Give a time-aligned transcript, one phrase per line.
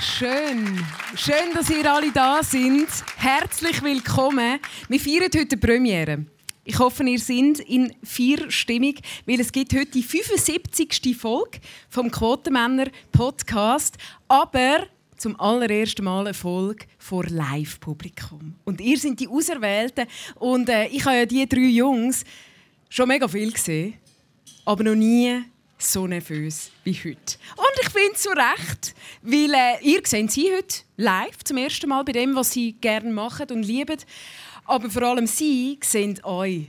[0.00, 0.82] Schön.
[1.14, 2.88] Schön, dass ihr alle da sind.
[3.18, 4.58] Herzlich willkommen.
[4.88, 6.24] Wir feiern heute die Premiere.
[6.64, 8.94] Ich hoffe, ihr seid in vier Stimmung,
[9.26, 11.14] weil es gibt heute die 75.
[11.14, 11.60] Folge
[11.90, 14.86] vom Quotenmänner Podcast, aber
[15.18, 18.54] zum allerersten Mal eine Folge vor Live-Publikum.
[18.64, 20.06] Und ihr seid die Auserwählten
[20.36, 22.24] und äh, ich habe ja die drei Jungs
[22.88, 23.94] schon mega viel gesehen,
[24.64, 25.42] aber noch nie
[25.80, 27.36] so nervös wie heute.
[27.56, 32.04] Und ich finde zu Recht, weil äh, ihr seht sie heute live zum ersten Mal
[32.04, 33.98] bei dem, was sie gerne machen und lieben.
[34.66, 36.66] Aber vor allem sie sehen euch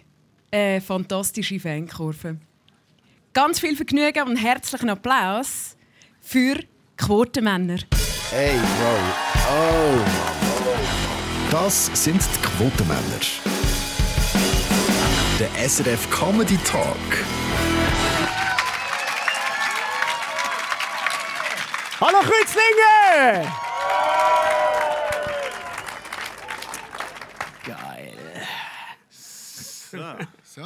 [0.52, 2.38] eine fantastische Fankurve.
[3.34, 5.78] Ganz viel Vergnügen und herzlichen Applaus
[6.20, 6.58] für
[6.98, 7.80] Quotenmänner.
[8.30, 8.98] Hey, Bro.
[9.50, 10.72] Oh, Mann.
[11.50, 13.02] Das sind die Quotenmänner.
[15.40, 17.41] Der SRF Comedy Talk.
[22.04, 23.48] Hallo Kreuzlinge!
[27.64, 28.18] Geil.
[29.12, 30.00] So.
[30.44, 30.62] So.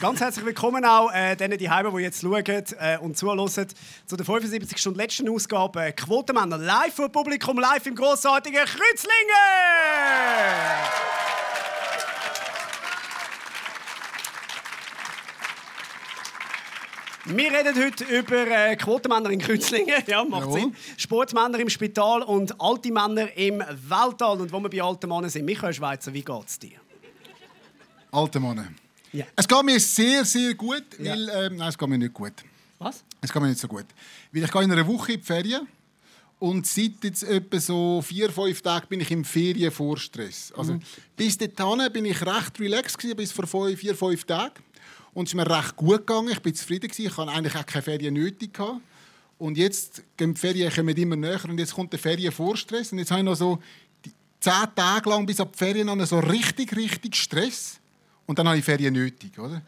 [0.00, 4.16] Ganz herzlich willkommen auch äh, denen, die Heimen, die jetzt schauen äh, und zuhören, zu
[4.16, 4.78] der 75.
[4.78, 9.10] Stunden letzten Ausgabe äh, Quotenmänner live vor Publikum, live im grossartigen Kreuzlingen!
[17.24, 20.60] Wir reden heute über äh, Quotenmänner in Kreuzlingen, ja, macht Jawohl.
[20.60, 20.76] Sinn.
[20.96, 24.40] Sportmänner im Spital und alte Männer im Weltall.
[24.40, 26.78] Und wo wir bei alten Männern sind, Michael Schweizer, wie geht es dir?
[28.10, 28.74] Alte Mann.
[29.12, 29.24] Ja.
[29.36, 31.12] Es geht mir sehr, sehr gut, Ja.
[31.12, 31.28] weil...
[31.28, 32.32] Ähm, nein, es geht mir nicht gut.
[32.78, 33.04] Was?
[33.20, 33.86] Es geht mir nicht so gut.
[34.32, 35.68] Weil ich gehe in einer Woche in die Ferien
[36.40, 40.52] und seit jetzt etwa so vier, fünf Tagen bin ich im Ferienvorstress.
[40.56, 40.78] Also
[41.16, 44.54] bis dahin bin ich recht relaxed gewesen, bis vor vier, fünf Tagen.
[45.14, 46.30] Und es ist mir recht gut gegangen.
[46.30, 47.06] Ich bin zufrieden gewesen.
[47.06, 48.54] Ich hatte eigentlich auch keine Ferien nötig.
[48.54, 48.80] Gehabt.
[49.38, 52.92] Und jetzt gehen die Ferien kommen immer näher und jetzt kommt der Ferienvorstress.
[52.92, 53.58] Und jetzt habe ich noch so
[54.40, 57.78] zehn Tage lang bis ab die Ferien noch so richtig, richtig Stress.
[58.26, 59.60] Und dann habe ich Ferien nötig, oder?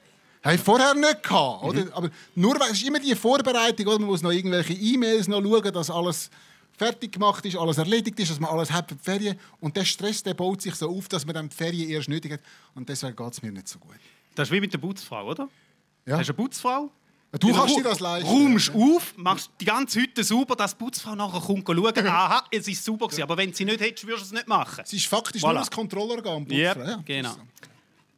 [0.43, 1.87] Habe ich vorher nicht gehabt, oder?
[1.93, 3.99] Aber nur, weil- es ist immer die Vorbereitung, oder?
[3.99, 6.31] Man muss noch irgendwelche E-Mails noch schauen, dass alles
[6.77, 9.39] fertig gemacht ist, alles erledigt ist, dass man alles hat für die Ferien.
[9.61, 12.33] Und der Stress, der baut sich so auf, dass man dann die Ferien erst nötig
[12.33, 12.41] hat.
[12.75, 13.95] Und deswegen geht es mir nicht so gut.
[14.35, 15.49] Das ist wie mit der Putzfrau, oder?
[16.07, 16.19] Ja.
[16.19, 16.91] Hast du eine Putzfrau?
[17.41, 18.29] Du kannst ru- dir das leisten.
[18.29, 22.69] Räumst auf, machst die ganze Hütte sauber, dass die Putzfrau nachher kommt schauen, aha, es
[22.69, 23.23] ist sauber gewesen.
[23.23, 24.83] Aber wenn sie nicht hättest, würdest du es nicht machen.
[24.85, 25.47] Es ist faktisch Voilà.
[25.49, 26.45] nur das Kontrollorgan.
[26.45, 27.03] Putzfrau, Yep, ja.
[27.05, 27.37] genau.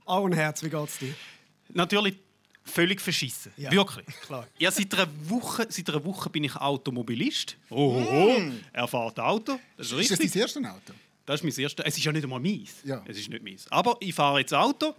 [0.04, 1.14] Augen Herz, wie geht's dir?
[1.70, 2.16] Natürlich
[2.62, 3.52] völlig verschissen.
[3.56, 4.06] Ja, Wirklich.
[4.26, 4.46] klar.
[4.58, 7.56] Ja, seit einer, Woche, seit einer Woche bin ich Automobilist.
[7.70, 8.42] Oh, oh, oh.
[8.72, 9.58] Er fährt Auto.
[9.78, 10.92] Das ist Ist das dein erstes Auto?
[11.26, 11.84] Das ist mein erstes.
[11.84, 12.70] Es ist ja nicht einmal meins.
[12.84, 13.02] Ja.
[13.06, 13.66] Es ist nicht meins.
[13.70, 14.94] Aber ich fahre jetzt Auto.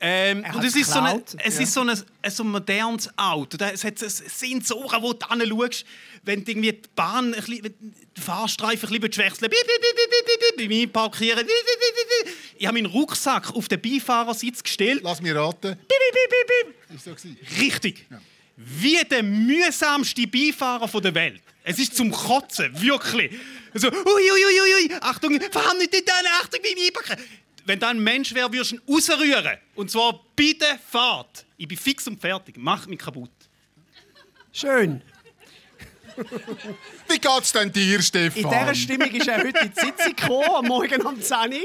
[0.00, 1.36] Ähm, Er und es ist, so, ein, geklaut.
[1.44, 1.62] es Ja.
[1.62, 3.56] ist so, ein, ein so ein modernes Auto.
[3.56, 5.84] Da- Es hat so Sensoren, wo du hinschaust,
[6.24, 9.66] wenn du irgendwie die Bahn, ein bisschen, den Fahrstreifen ein bisschen wechseln willst.
[9.66, 11.38] Bip, bip, bip, bip, bip, bip, Bei mir parkieren.
[11.38, 11.94] Bip, bip, bip,
[12.26, 12.36] bip, bip.
[12.58, 15.00] Ich habe meinen Rucksack auf den Beifahrersitz gestellt.
[15.02, 15.70] Lass mich raten.
[15.76, 16.96] Bip, bip, bip, bip, bip.
[16.96, 17.60] Ist so.
[17.60, 18.06] Richtig.
[18.56, 21.42] Wie der mühsamste Beifahrer von der Welt.
[21.64, 23.32] Es ist zum Kotzen, wirklich.
[23.74, 27.24] So, ui, ui, ui, ui, Achtung, fahr nicht dort hin, Achtung, beim Einpacken.
[27.64, 29.58] Wenn da ein Mensch wäre, würdest du ihn rausrühren.
[29.76, 31.46] Und zwar bei der Fahrt.
[31.56, 32.56] Ich bin fix und fertig.
[32.58, 33.30] Mach mich kaputt.
[34.52, 35.00] Schön.
[37.08, 38.42] Wie geht's denn dir, In Stefan?
[38.42, 41.58] dieser Stimmung ist er heute in die Sitzung gekommen, am Morgen um 10 Uhr.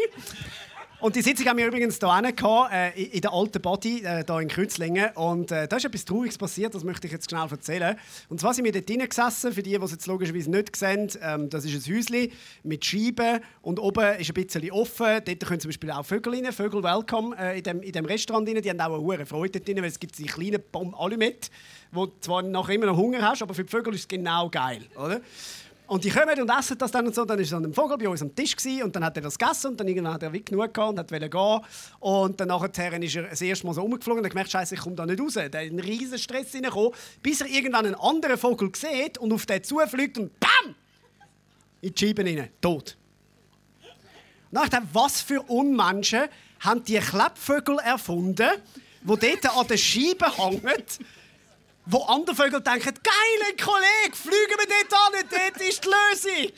[1.00, 4.48] Und die Sitzung haben wir übrigens hier hinten äh, in der alten Body, äh, in
[4.48, 5.12] Kreuzlingen.
[5.14, 7.96] Und äh, da ist etwas Trauriges passiert, das möchte ich jetzt schnell erzählen.
[8.30, 11.08] Und zwar sind wir dort gesessen, für die, die es jetzt logischerweise nicht sehen.
[11.22, 12.32] Ähm, das ist ein Häuschen
[12.64, 15.22] mit Scheiben und oben ist ein bisschen offen.
[15.24, 18.50] Dort können zum Beispiel auch Vögel rein, Vögel welcome äh, in, dem, in dem Restaurant
[18.50, 18.60] rein.
[18.60, 21.52] Die haben auch eine hohe Freude dort drin, weil es gibt die kleinen Pommes Alumet,
[21.92, 24.50] wo du zwar nachher immer noch Hunger hast, aber für die Vögel ist es genau
[24.50, 25.22] geil, oder?
[25.88, 27.24] Und die kommen und essen das dann und so.
[27.24, 29.68] Dann so ein Vogel bei uns am Tisch gewesen, und dann hat er das gegessen
[29.68, 31.60] und dann irgendwann hat er wie genug gehabt und wollte gehen.
[32.00, 34.82] Und dann nachher ist er das erste Mal so rumgeflogen und hat gemerkt, Scheiße, ich
[34.82, 35.36] komme da nicht raus.
[35.36, 36.92] Da hat einen riesen Stress reingekommen,
[37.24, 40.76] bis er irgendwann einen anderen Vogel sieht und auf den zufliegt und BAM!
[41.82, 42.98] In die Scheibe rein, tot.
[44.52, 46.24] Und dann dachte was für Unmenschen
[46.60, 48.50] haben die Klappvögel erfunden,
[49.04, 50.62] die dort an der Scheibe hängen
[51.90, 56.52] wo andere Vögel denken, geile Kollege, fliegen wir dort an, dort ist die Lösung.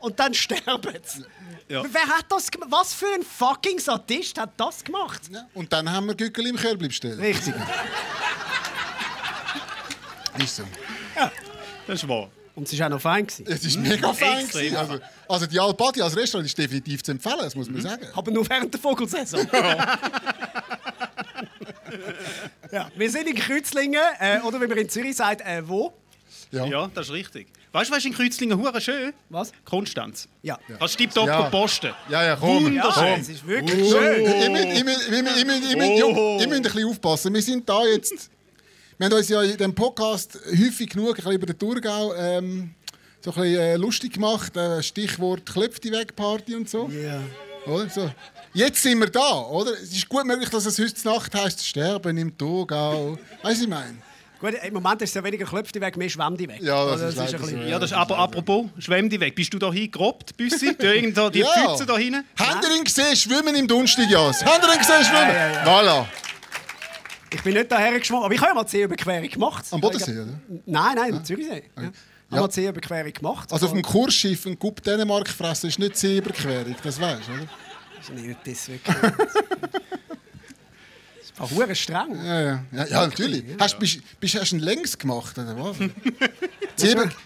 [0.00, 1.24] Und dann sterben sie.
[1.68, 1.82] Ja.
[1.90, 2.70] Wer hat das gemacht?
[2.70, 5.22] Was für ein fucking Sadist hat das gemacht?
[5.30, 5.46] Ja.
[5.54, 7.18] Und dann haben wir Gückel im Körbli bestellt.
[7.18, 7.54] Richtig.
[10.38, 10.64] Ist so.
[11.86, 12.28] Das ist wahr.
[12.54, 13.26] Und es war auch noch fein.
[13.26, 13.46] gewesen.
[13.48, 14.46] Es ist mega fein.
[14.48, 14.76] Gewesen.
[14.76, 18.06] Also, also die Albadi als Restaurant ist definitiv zu empfehlen, das muss man sagen.
[18.14, 19.46] Aber nur während der Vogelsaison.
[19.52, 19.98] ja,
[22.96, 25.92] wir sind in Kreuzlingen, äh, oder wie man in Zürich sagt, äh, wo?
[26.50, 26.64] Ja.
[26.66, 27.48] Ja, das ist richtig.
[27.72, 29.12] Weißt du, was ist in Kreuzlingen hure schön?
[29.28, 29.52] Was?
[29.64, 30.28] Konstanz.
[30.42, 30.58] Ja.
[30.78, 31.42] Kannst du tiptop Ja.
[31.50, 31.92] posten.
[32.08, 32.72] Ja, ja, komm.
[32.74, 33.20] Ja, Wunderschön.
[33.20, 34.24] es ist wirklich So, schön.
[34.24, 37.34] Ihr müsst- ein bisschen aufpassen.
[37.34, 38.30] Wir sind da jetzt.
[38.96, 42.74] Wir haben uns ja in diesem Podcast häufig genug ein bisschen über den Thurgau ähm,
[43.20, 44.56] so ein bisschen, äh, lustig gemacht.
[44.56, 46.88] Äh, Stichwort Klöpf die weg Party und so.
[46.88, 47.20] Ja.
[47.66, 47.90] Oder?
[47.90, 48.10] So.
[48.56, 49.72] Jetzt sind wir da, oder?
[49.74, 53.18] Es ist gut möglich, dass es heute Nacht heisst, sterben im Thurgau.
[53.42, 53.96] Weißt du, ich meine?
[54.40, 56.58] Gut, im Moment ist es ja weniger Klöpfte weg, mehr Schwämme weg.
[56.62, 57.08] Ja, das Oder?
[57.10, 59.34] ist ein bisschen- so, Ja, das ist aber apropos, schwemm die weg.
[59.34, 60.74] Bist du da hingerobt, Büssi?
[60.78, 61.48] Du irgendwo die Ja.
[61.68, 62.24] Pfütze da hinten?
[62.38, 64.42] Habt ihr ihn gesehen, schwimmen im Dunstigas?
[64.42, 65.28] Habt ihr ihn gesehen, schwimmen?
[65.34, 66.06] Ja, ja, Voilà.
[67.34, 69.64] Ich bin nicht daher geschwommen, aber ich habe ja mal die Seeüberquerung gemacht.
[69.70, 70.40] Am Bodensee, oder?
[70.64, 71.64] Nein, nein, am Zürichsee.
[71.76, 71.82] Ja.
[71.82, 73.52] Ich habe mal die Seeüberquerung gemacht.
[73.52, 77.48] Also auf dem Kursschiff ein Gup Dänemark fressen ist nicht Seeüberquerung, das weißt du, oder?
[77.96, 78.96] Das ist nicht das wirklich.
[81.38, 82.16] Das ist hure streng.
[82.24, 83.44] Ja, ja, ja, ja natürlich.
[83.58, 85.76] Hast du bist, bist, hast du ihn längs gemacht, oder was?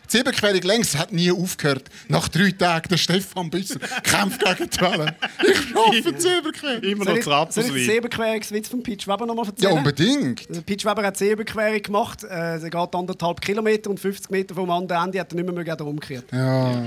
[0.09, 1.89] Seeüberquerung längs hat nie aufgehört.
[2.09, 5.13] Nach drei Tagen der Stefan Büsser kämpft gegen die Wellen.
[5.47, 6.83] Ich schaffe die Seeüberquerung.
[6.83, 7.87] Immer Soll noch ich, zu soll ich den Rapperswil.
[7.87, 9.73] Seeüberquerungswitz von Pete Weber noch mal Ja, erzählen?
[9.79, 10.49] unbedingt.
[10.49, 12.25] Also Pete Weber hat die Seeüberquerung gemacht.
[12.25, 15.67] Äh, sie geht anderthalb Kilometer und 50 Meter vom anderen Ende hat er nicht mehr
[15.67, 16.25] er umgekehrt.
[16.33, 16.83] Ja.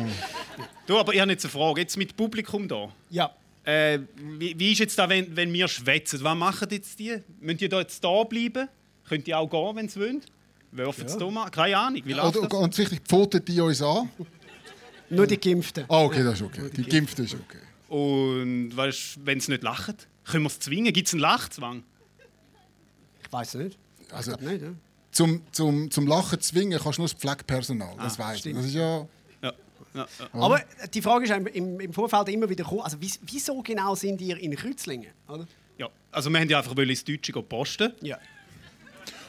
[0.88, 1.80] Du, aber ich habe jetzt eine Frage.
[1.82, 2.90] Jetzt mit Publikum da.
[3.10, 3.32] Ja.
[3.66, 6.22] Äh, wie, wie ist jetzt da, wenn, wenn wir schwätzen?
[6.24, 7.18] Was machen jetzt die?
[7.40, 8.68] Müssen die da jetzt da bleiben?
[9.08, 10.22] Könnt ihr auch gehen, wenn sie wollen?
[10.72, 11.50] Werfen sie da mal?
[11.50, 12.02] Keine Ahnung.
[12.04, 12.60] Wie läuft Oder das?
[12.60, 14.10] ganz wichtig, pfoten die uns an?
[15.10, 15.86] Nur die Geimpften.
[15.88, 16.70] Ah, okay, das ist okay.
[16.76, 17.60] Die Gimpfte ist okay.
[17.88, 19.96] Und weißt, wenn sie nicht lachen,
[20.26, 20.92] können wir es zwingen?
[20.92, 21.84] Gibt es einen Lachzwang?
[23.24, 23.78] Ich weiß nicht.
[24.12, 24.70] Also, nicht, ja.
[25.12, 27.96] zum, zum, zum Lachen zwingen kannst du nur das Pflegepersonal.
[27.98, 28.54] Das Ah, weißt du.
[28.54, 29.08] Das ist ja.
[29.94, 30.08] Ja.
[30.34, 30.62] Aber
[30.94, 34.38] die Frage ist im, im, Vorfeld immer wieder gekommen, also wies- wieso genau sind ihr
[34.38, 35.12] in Kreuzlingen?
[35.28, 35.48] Oder?
[35.78, 35.88] ja.
[36.12, 37.94] Also wir haben ja einfach ins Deutsche posten.
[38.02, 38.18] Ja.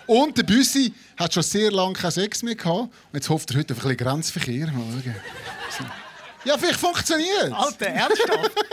[0.07, 2.83] Und der Büssi hat schon sehr lange keinen Sex mehr gehabt.
[2.83, 4.67] Und jetzt hofft er heute auf ein bisschen Grenzverkehr.
[4.67, 5.91] Mal schauen.
[6.45, 8.53] Ja, vielleicht funktioniert Alter, ernsthaft?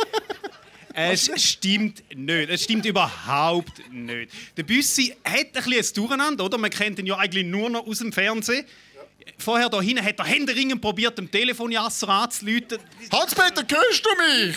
[0.94, 2.50] Es stimmt nicht.
[2.50, 4.30] Es stimmt überhaupt nicht.
[4.58, 6.58] Der Büssi hat ein bisschen ein Durcheinander, oder?
[6.58, 8.66] Man kennt ihn ja eigentlich nur noch aus dem Fernsehen.
[9.38, 12.80] Vorher da hinten hat er händeringend probiert, dem Telefonjasser anzuleuten.
[13.12, 14.10] Hans-Peter, hörst du
[14.50, 14.56] mich?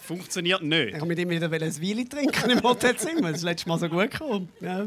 [0.00, 0.92] Funktioniert Ich nicht.
[0.94, 3.28] wollte mit ihm wieder ein Wein trinken im Hotelzimmer.
[3.32, 4.48] Das ist letztes Mal so gut gekommen.
[4.60, 4.86] Ja.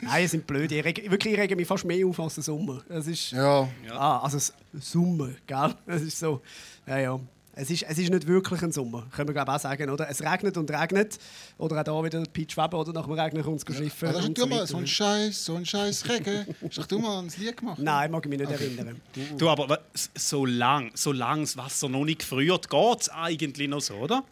[0.00, 0.70] Nein, die sind blöd.
[0.72, 2.82] Ich rege, wirklich, ich rege mich fast mehr auf als der Sommer.
[2.88, 3.68] Das ist, Ja.
[3.90, 5.74] Ah, also das Sommer, gell?
[5.86, 6.42] Das ist so.
[6.86, 7.20] Ja, ja.
[7.58, 10.10] Es ist, es ist nicht wirklich ein Sommer, können wir glaube auch sagen, oder?
[10.10, 11.18] Es regnet und regnet.
[11.56, 12.92] Oder auch da wieder Peach Weber, oder?
[12.92, 14.08] Nach dem Regnen kommt es schiffen.
[14.08, 14.66] Ja, das ist und du mal weiter.
[14.66, 16.46] so ein Scheiß, so ein Scheiß Regen.
[16.76, 17.78] Hast du mal ein Lied gemacht?
[17.78, 19.00] Nein, mag ich mich nicht erinnern.
[19.38, 23.08] Du, aber wa- s- so lang, so lang das Wasser noch nicht gefriert, geht es
[23.08, 24.22] eigentlich noch so, oder?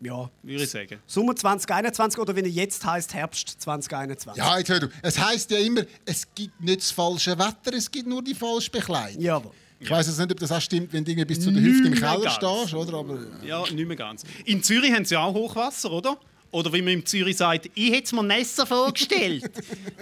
[0.00, 0.30] Ja.
[0.44, 1.00] Würde ich sagen.
[1.08, 4.42] Sommer 2021 oder wie er jetzt heißt Herbst 2021.
[4.42, 4.86] Ja, jetzt hör du.
[5.02, 8.70] Es heisst ja immer, es gibt nicht das falsche Wetter, es gibt nur die falsche
[8.70, 9.20] Bekleidung.
[9.20, 9.50] Jawohl.
[9.82, 11.88] Ich weiß jetzt nicht, ob das auch stimmt, wenn du irgendwie bis zu der Hüfte
[11.88, 12.34] im Keller ganz.
[12.34, 12.98] stehst, oder?
[12.98, 14.24] Aber, Ja, nicht mehr ganz.
[14.44, 16.18] In Zürich haben sie ja auch Hochwasser, oder?
[16.50, 19.50] Oder wie man in Zürich sagt, ich hätte es mir Nesser vorgestellt.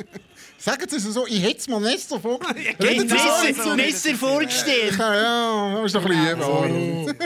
[0.58, 2.76] Sagen Sie es so, ich hätte es mal Nestor vorgestellt.
[2.80, 3.76] ich Reden Sie so Nesser.
[3.76, 4.98] Nesser vorgestellt.
[4.98, 7.16] Ja, ja, das ist doch ein bisschen lieb.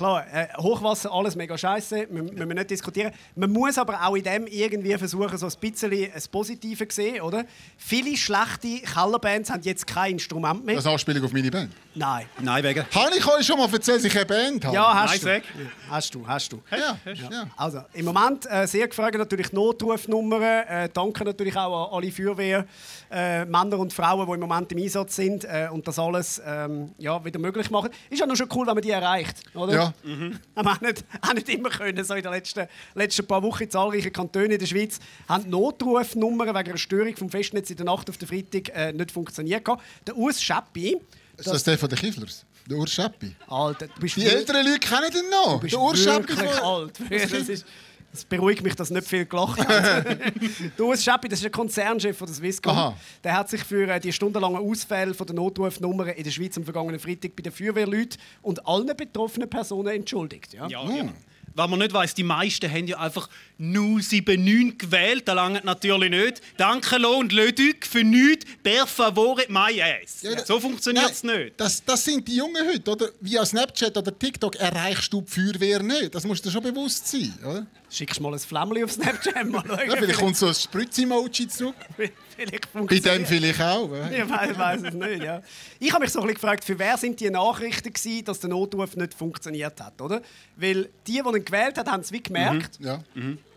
[0.00, 3.12] Klar, äh, Hochwasser, alles mega scheiße, müssen wir nicht diskutieren.
[3.36, 7.20] Man muss aber auch in dem irgendwie versuchen, so ein bisschen ein Positives zu sehen,
[7.20, 7.44] oder?
[7.76, 10.76] Viele schlechte Kellerbands haben jetzt kein Instrument mehr.
[10.76, 11.70] Das ist Anspielung auf meine Band.
[11.94, 12.26] Nein.
[12.40, 12.84] Nein, wegen.
[12.94, 14.74] Habe ich euch schon mal erzählt, dass ich eine Band habe?
[14.74, 15.28] Ja, hast Nice du.
[15.28, 16.62] Ja, Hast du, hast du.
[16.70, 17.46] Ja, ja.
[17.56, 20.40] Also, im Moment äh, sehr gefragt natürlich Notrufnummern.
[20.42, 22.64] Äh, danke natürlich auch an alle Feuerwehr,
[23.10, 26.92] äh, Männer und Frauen, die im Moment im Einsatz sind äh, und das alles ähm,
[26.98, 27.90] ja, wieder möglich machen.
[28.08, 29.72] Ist ja noch schon cool, wenn man die erreicht, oder?
[29.74, 29.94] Ja.
[30.04, 32.04] Haben wir auch nicht, auch nicht immer können.
[32.04, 36.48] So in den letzten, letzten paar Wochen in zahlreichen Kantonen in der Schweiz haben Notrufnummern
[36.48, 39.66] wegen einer Störung vom Festnetz in der Nacht auf den Freitag äh, nicht funktioniert.
[40.06, 40.96] Der Urs Schäppi,
[41.40, 42.44] Ist das der von den Kifflers?
[42.68, 43.34] Der Urs Schäppi?
[43.48, 45.54] Alter, du bist Die älteren Leute kennen den noch.
[45.54, 46.64] Du bist Der Urs Schäppi wirklich von...
[46.64, 46.98] alt.
[47.10, 47.66] Das, ist,
[48.12, 50.04] das beruhigt mich, dass nicht viel gelacht hat.
[50.78, 52.72] der Urs Schäppi, das ist der Konzernchef von der Swisscom.
[52.72, 52.96] Aha.
[53.24, 56.64] Der hat sich für äh, die stundenlangen Ausfälle von der Notrufnummern in der Schweiz am
[56.64, 60.52] vergangenen Freitag bei den Feuerwehrleuten und allen betroffenen Personen entschuldigt.
[60.52, 60.66] Ja?
[60.68, 61.08] Ja, ja.
[61.54, 63.28] Was man nicht weiss, die meisten haben ja einfach
[63.58, 65.26] 079 gewählt.
[65.26, 66.40] Das langt natürlich nicht.
[66.56, 68.46] Danke, Lo und Leduc für nichts.
[68.62, 70.22] Per favore, my ass.
[70.22, 71.52] Ja, so funktioniert es nicht.
[71.58, 73.08] Das, das sind die Jungen heute, oder?
[73.20, 76.14] Via Snapchat oder TikTok erreichst du die Feuerwehr nicht.
[76.14, 77.66] Das musst du dir schon bewusst sein, oder?
[77.90, 79.46] Schickst mal ein Flämmchen auf Snapchat.
[79.46, 79.90] Mal schauen.
[79.90, 81.74] Ja, vielleicht kommt so ein Spritz-Emoji zurück.
[82.46, 83.88] vielleicht Bei funktioniert dem vielleicht auch.
[83.90, 84.10] oder?
[84.10, 85.42] Ich weiß, weiß es nicht, ja.
[85.78, 88.50] Ich habe mich so ein bisschen gefragt, für wer sind die Nachrichten gewesen, dass der
[88.50, 90.22] Notruf nicht funktioniert hat, oder?
[90.56, 92.78] Weil die, die ihn gewählt haben, haben es wie gemerkt.
[92.80, 93.02] Ja.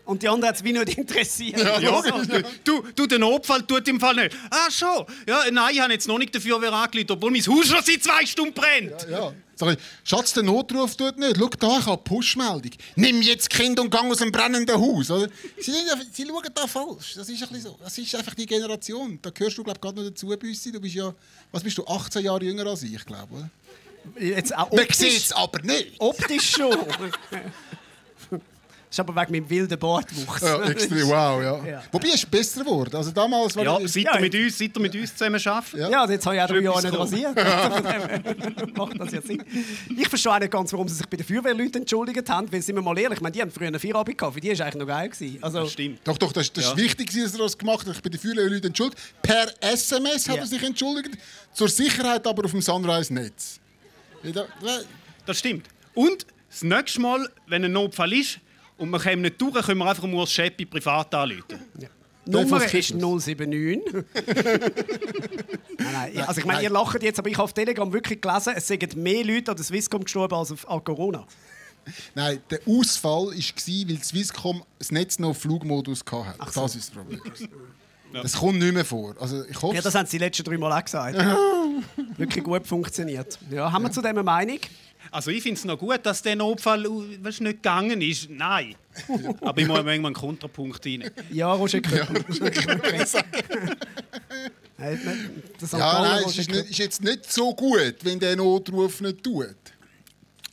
[0.04, 1.58] Und die anderen hat es wie nicht interessiert.
[1.58, 2.02] Ja, Ja,
[2.62, 4.36] du, du, der Notfall tut im Fall nicht.
[4.50, 5.06] Ah, schon.
[5.26, 8.26] Ja, nein, ich habe jetzt noch nicht dafür angeleitet, obwohl mein Haus schon seit zwei
[8.26, 9.06] Stunden brennt.
[9.10, 9.32] Ja.
[9.56, 11.36] Sag ich, Schatz, der Notruf tut nicht.
[11.38, 12.72] Schau da, ich habe Push-Meldung.
[12.96, 15.10] Nimm jetzt Kind und gang aus dem brennenden Haus.
[15.10, 15.28] Oder?
[15.58, 15.72] Sie,
[16.12, 17.14] sie schauen da falsch.
[17.14, 17.78] Das ist ein bisschen so.
[17.82, 19.18] Das ist einfach die Generation.
[19.22, 20.72] Da gehörst du, glaube ich, gerade noch dazu, Büssi.
[20.72, 21.14] Du bist ja,
[21.52, 23.48] was bist du, 18 Jahre jünger als ich, glaube?
[24.18, 25.94] Jetzt auch Man sieht es aber nicht.
[25.98, 26.76] optisch schon.
[28.94, 30.40] Das ist aber wegen meinem wilden Bartwuchs.
[30.40, 31.66] Ja, extrem, wow, ja.
[31.66, 31.82] Ja.
[31.90, 32.94] Wobei, es ist besser geworden.
[32.94, 35.80] Also damals war Ja, das- seit Ja, mit uns, seit er mit uns zusammen arbeitet.
[35.80, 35.88] Ja.
[35.90, 37.34] Ja, also jetzt habe ich auch drei Jahre nicht rasiert.
[38.76, 39.42] Macht das ja Sinn.
[39.96, 42.76] Ich verstehe auch nicht ganz, warum sie sich bei den Feuerwehrleuten entschuldigt haben, weil, sind
[42.76, 44.80] wir mal ehrlich, ich meine, die haben früher eine Feierabend gehabt, für die war eigentlich
[44.80, 45.08] noch geil.
[45.08, 45.38] Gewesen.
[45.42, 45.98] Also, Das stimmt.
[46.04, 46.70] Doch, doch, das, das Ja.
[46.70, 47.96] ist wichtig, dass er das gemacht hat.
[47.96, 49.02] Ich bin die vielen Leute entschuldigt.
[49.22, 50.42] Per SMS hat Ja.
[50.42, 51.18] er sich entschuldigt.
[51.52, 53.58] Zur Sicherheit aber auf dem Sunrise-Netz.
[55.26, 55.66] Das stimmt.
[55.94, 58.38] Und das nächste Mal, wenn ein Notfall ist
[58.84, 61.44] und wir kommen nicht durch, können wir einfach Urs Scheppi privat anrufen.
[61.78, 61.88] Nein,
[62.26, 63.26] Nummer ist Christmas.
[63.26, 63.82] 079.
[63.92, 64.72] nein,
[65.78, 68.54] nein, ja, also ich meine, ihr lacht jetzt, aber ich habe auf Telegram wirklich gelesen,
[68.56, 71.26] es sind mehr Leute an der Swisscom gestorben als auf- an Corona.
[72.14, 76.34] Nein, der Ausfall war, weil die Swisscom das Netz noch auf Flugmodus hatte.
[76.54, 77.20] Das ist das Problem.
[78.22, 79.14] Das kommt nicht mehr vor.
[79.20, 81.18] Also, ich hoffe, Ja, das haben sie die letzten drei Mal auch gesagt.
[82.16, 83.38] wirklich gut funktioniert.
[83.50, 84.58] Ja, haben wir zu dem eine Meinung?
[85.14, 88.28] Also ich finde es noch gut, dass der Notfall uh, weißt, nicht gegangen ist.
[88.30, 88.74] Nein.
[89.42, 91.08] Aber ich muss manchmal einen Kontrapunkt rein.
[91.30, 92.24] Ja, Roger Köppel.
[94.76, 95.00] Nein,
[95.60, 99.54] das ja, nein, ist, nicht, ist jetzt nicht so gut, wenn der Notruf nicht tut.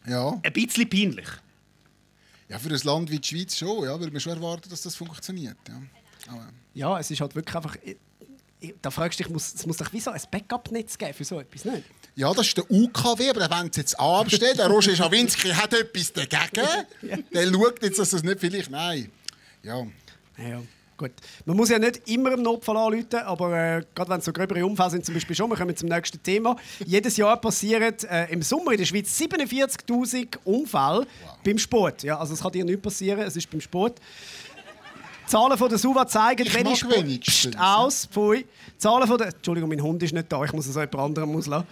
[0.07, 1.27] Ja, Ein bisschen peinlich.
[2.47, 3.83] ja für ein Land wie die Schweiz schon.
[3.85, 5.57] Ja, würde man schon erwarten, dass das funktioniert.
[5.67, 5.81] Ja.
[6.31, 7.75] Aber, Ja, es ist halt wirklich einfach.
[7.83, 11.23] ich- Da fragst du dich, muss, es muss doch wie so ein Backup-Netz geben für
[11.25, 11.83] so etwas, nicht?
[12.15, 14.57] Ja, das ist der UKW, aber der wollen sie jetzt abstellen.
[14.57, 16.67] Der Roger Schawinski hat etwas dagegen.
[17.33, 18.69] Der schaut jetzt, dass das nicht vielleicht...
[18.69, 19.09] Nein.
[19.63, 19.85] Ja.
[20.37, 20.61] Ja.
[21.01, 21.11] Gut.
[21.45, 24.63] Man muss ja nicht immer im Notfall anrufen, aber äh, gerade wenn es so gröbere
[24.63, 26.55] Unfälle sind, zum Beispiel schon, wir kommen zum nächsten Thema.
[26.85, 31.07] Jedes Jahr passieren äh, im Sommer in der Schweiz 47'000 Unfälle
[31.43, 32.03] beim Sport.
[32.03, 33.99] Ja, also es kann dir nicht passieren, es ist beim Sport.
[35.31, 36.97] Zahlen von der SUVA zeigen, Ich welche mag Sport...
[36.97, 38.45] wenigstens, aus, pfui.
[38.67, 39.27] Die Zahlen von der...
[39.27, 41.65] Entschuldigung, mein Hund ist nicht da, ich muss es jemand anderem auslassen.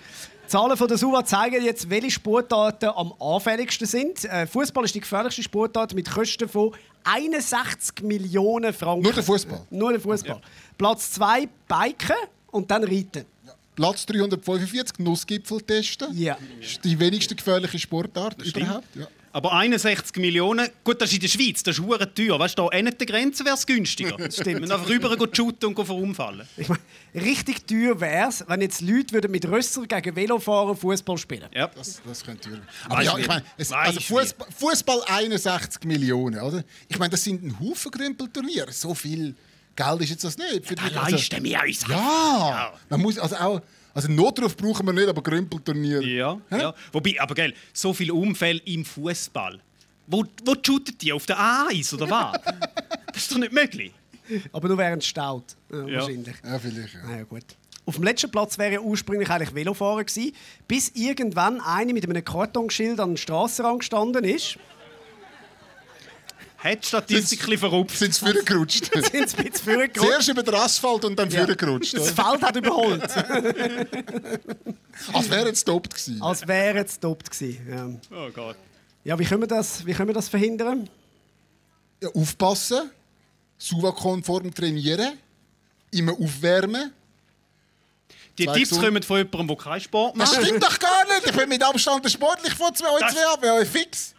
[0.45, 4.23] Die Zahlen von der SUVA zeigen jetzt, welche Sportarten am anfälligsten sind.
[4.23, 6.71] Äh, Fußball ist die gefährlichste Sportart mit Kosten von
[7.03, 9.03] 61 Millionen Franken.
[9.03, 9.61] Nur der Fußball?
[9.69, 10.39] Nur der Fußball.
[10.77, 12.15] Platz 2 Biken
[12.51, 13.25] und dann Reiten.
[13.75, 16.07] Platz 345, Nussgipfel testen.
[16.17, 16.37] Ja.
[16.61, 18.87] ist die wenigste gefährliche Sportart überhaupt.
[18.95, 19.07] Ja.
[19.31, 22.39] Aber 61 Millionen, gut, das ist in der Schweiz, das ist hure teuer.
[22.39, 24.17] Weißt du, da an der Grenze wäre es günstiger.
[24.31, 24.67] stimmt.
[24.67, 26.47] Wir einfach rüber gehen shooten und verunfallen.
[26.57, 26.81] Ich meine,
[27.13, 31.67] richtig teuer wäre es, wenn jetzt Leute würden mit Rösser gegen Velofahrer Fußball spielen Ja.
[31.67, 33.99] Das, das könnte teuer Aber Weißt ja, ich meine, also?
[33.99, 36.63] Fußball, Fußball 61 Millionen, oder?
[36.87, 38.71] Ich meine, das sind ein Haufen Grümpelturniere.
[38.71, 39.35] So viel
[39.75, 40.65] Geld ist jetzt das nicht.
[40.65, 41.87] Für die, Da leisten wir uns.
[41.87, 43.61] ja, man muss also auch.
[43.93, 46.01] Also Notruf brauchen wir nicht, aber Grümpelturnier.
[46.01, 46.61] Ja, Hä?
[46.61, 46.73] ja.
[46.91, 49.59] Wobei, aber gell, so viele Unfälle im Fußball.
[50.07, 51.13] Wo, wo shootet die?
[51.13, 52.41] Auf der A1 oder was?
[53.13, 53.91] das ist doch nicht möglich.
[54.51, 55.55] Aber nur während staut.
[55.71, 55.99] Ja, Ja.
[55.99, 56.35] Wahrscheinlich.
[56.43, 56.93] Ja, vielleicht.
[56.93, 56.99] Ja.
[57.07, 57.43] Na ja, gut.
[57.85, 60.33] Auf dem letzten Platz wäre ja ursprünglich eigentlich Velofahrer gewesen,
[60.67, 64.57] bis irgendwann eine mit einem Kartonschild an den Strassenrand gestanden ist.
[66.61, 67.97] Hat die Statistik ein bisschen verrupft.
[67.97, 68.85] Sind sie vorgerutscht?
[68.93, 69.97] Sind sie ein bisschen vorgerutscht.
[69.97, 71.45] Zuerst über den Asphalt und dann Ja.
[71.45, 71.93] vorgerutscht.
[71.97, 72.11] Das?
[72.11, 73.01] Feld hat überholt,
[75.13, 76.21] Als wäre es dopt gewesen.
[76.21, 77.99] als wäre es top gewesen.
[78.11, 78.17] Ja.
[78.17, 78.57] Oh Gott.
[79.05, 80.89] Ja, wie können wir das, wie können wir das verhindern?
[82.03, 82.91] Ja, aufpassen,
[83.57, 85.17] SUVA-konform trainieren,
[85.91, 86.91] immer aufwärmen.
[88.37, 90.45] Die Zwei Tipps gesund- kommen von jemandem, der keinen Sport Das macht.
[90.45, 91.25] stimmt doch gar nicht.
[91.25, 93.25] Ich bin mit Abstand der sportlich von zwei, euch Das- zwei
[93.61, 93.67] ab.
[93.67, 94.13] Fix.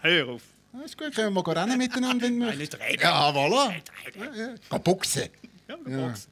[0.00, 0.42] Hör auf.
[0.74, 3.00] Ja, ist gut, können wir mal rennen miteinander, wenn wir nicht reden.
[3.02, 3.68] Ja, voilà.
[3.74, 4.34] Nicht reden.
[4.34, 4.54] Ja, ja.
[4.70, 5.28] Geh boxen.
[5.68, 6.08] Ja, ja.
[6.08, 6.28] Das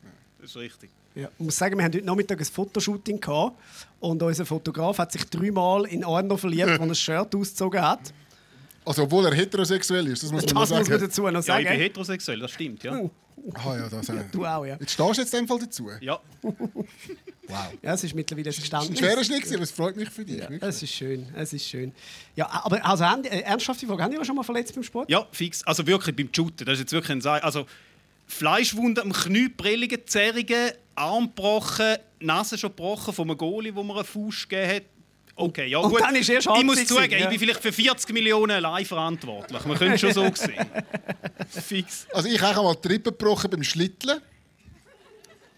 [0.51, 0.91] ist richtig.
[1.15, 3.57] Ja, ich muss sagen, wir haben heute Nachmittag ein Fotoshooting gehabt
[4.01, 8.13] und unser Fotograf hat sich dreimal in Arno verliebt, als er ein Shirt ausgezogen hat.
[8.85, 11.01] Also, obwohl er heterosexuell ist, das muss man Das noch muss man sagen.
[11.05, 11.81] dazu noch Ja, ich bin sagen.
[11.81, 12.99] heterosexuell, das stimmt, ja.
[13.55, 14.25] Ah, ja, das, äh.
[14.31, 14.77] Du auch, ja.
[14.81, 15.91] Jetzt stehst du jetzt in dem Fall dazu.
[16.01, 17.59] Ja, Wow.
[17.83, 18.99] Ja, es ist mittlerweile ein Ein Geständnis.
[18.99, 20.39] schwerer Schnitt, gewesen, aber es freut mich für dich.
[20.39, 20.63] wirklich.
[20.63, 21.93] Es ist schön, es ist schön.
[22.37, 25.11] Ja, aber also, haben, äh, ernsthafte Frage, haben die schon mal verletzt beim Sport?
[25.11, 25.63] ja, fix.
[25.65, 27.67] Also wirklich beim Shooten, das ist jetzt wirklich ein Sa- Also
[28.27, 33.97] Fleischwunden am Knie, Prellungen, Zerrungen, Arm gebrochen, Nase schon gebrochen von einem Goalie, wo mir
[33.97, 34.83] einen Fuß gegeben hat.
[35.43, 36.01] Okay, ja Und gut.
[36.01, 37.19] dann ist erst ich muss zugeben, gewesen, ja.
[37.25, 39.65] ich bin vielleicht für 40 Millionen allein verantwortlich.
[39.65, 40.67] Man könnte schon so sehen.
[41.51, 42.07] Fix.
[42.13, 44.21] Also, ich habe auch mal die Rippe gebrochen beim Schlitteln.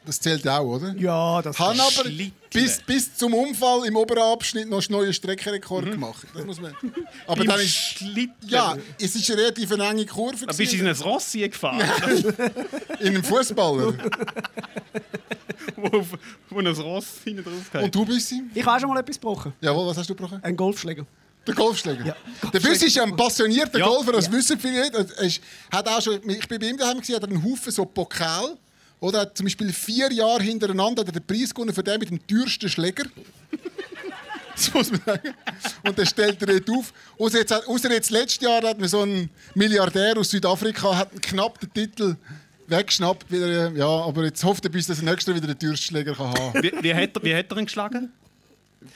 [0.07, 0.95] Das zählt auch, oder?
[0.99, 2.11] Ja, das Haben aber
[2.51, 6.27] bis, bis zum Unfall im oberen Abschnitt noch einen neuen Streckenrekord gemacht.
[6.35, 6.75] Das muss man.
[7.27, 7.75] Aber Beim dann ist.
[7.75, 8.49] Schlitten.
[8.49, 10.45] Ja, es ist eine relativ enge Kurve.
[10.47, 11.81] Da bist du in ein Rossi gefahren,
[13.01, 13.95] in einem Fußballer.
[15.77, 16.07] wo,
[16.55, 17.83] wo ein Ross hinten drauf geht.
[17.83, 18.43] Und du, Büssi?
[18.55, 19.53] Ich habe schon mal etwas gebrochen.
[19.61, 20.39] Jawohl, was hast du gebrochen?
[20.43, 21.05] Ein Golfschläger.
[21.47, 22.07] Der Golfschläger.
[22.07, 22.17] Ja,
[22.51, 23.87] Der Büssi ist ja ein passionierter Ja.
[23.87, 24.95] Golfer, das wissen viele nicht.
[24.95, 27.71] Er ist- hat auch schon, ich bin bei ihm daheim, gewesen, hat er einen Haufen
[27.71, 28.57] so Pokal.
[29.01, 32.09] Oder hat zum Beispiel vier Jahre hintereinander hat er den Preis gewonnen für den mit
[32.11, 33.05] dem teuersten Schläger.
[34.57, 35.35] Das muss man sagen.
[35.85, 36.93] Und dann stellt er dort auf.
[37.19, 41.59] Außer jetzt, außer jetzt letztes Jahr hat mir so ein Milliardär aus Südafrika hat knapp
[41.59, 42.17] den Titel
[42.67, 43.31] weggeschnappt.
[43.31, 46.15] Wieder, ja, aber jetzt hofft er, bis dass er nächstes Jahr wieder den teuersten Schläger
[46.15, 48.13] kann haben Wie, wie, hat er, wie hat er ihn geschlagen?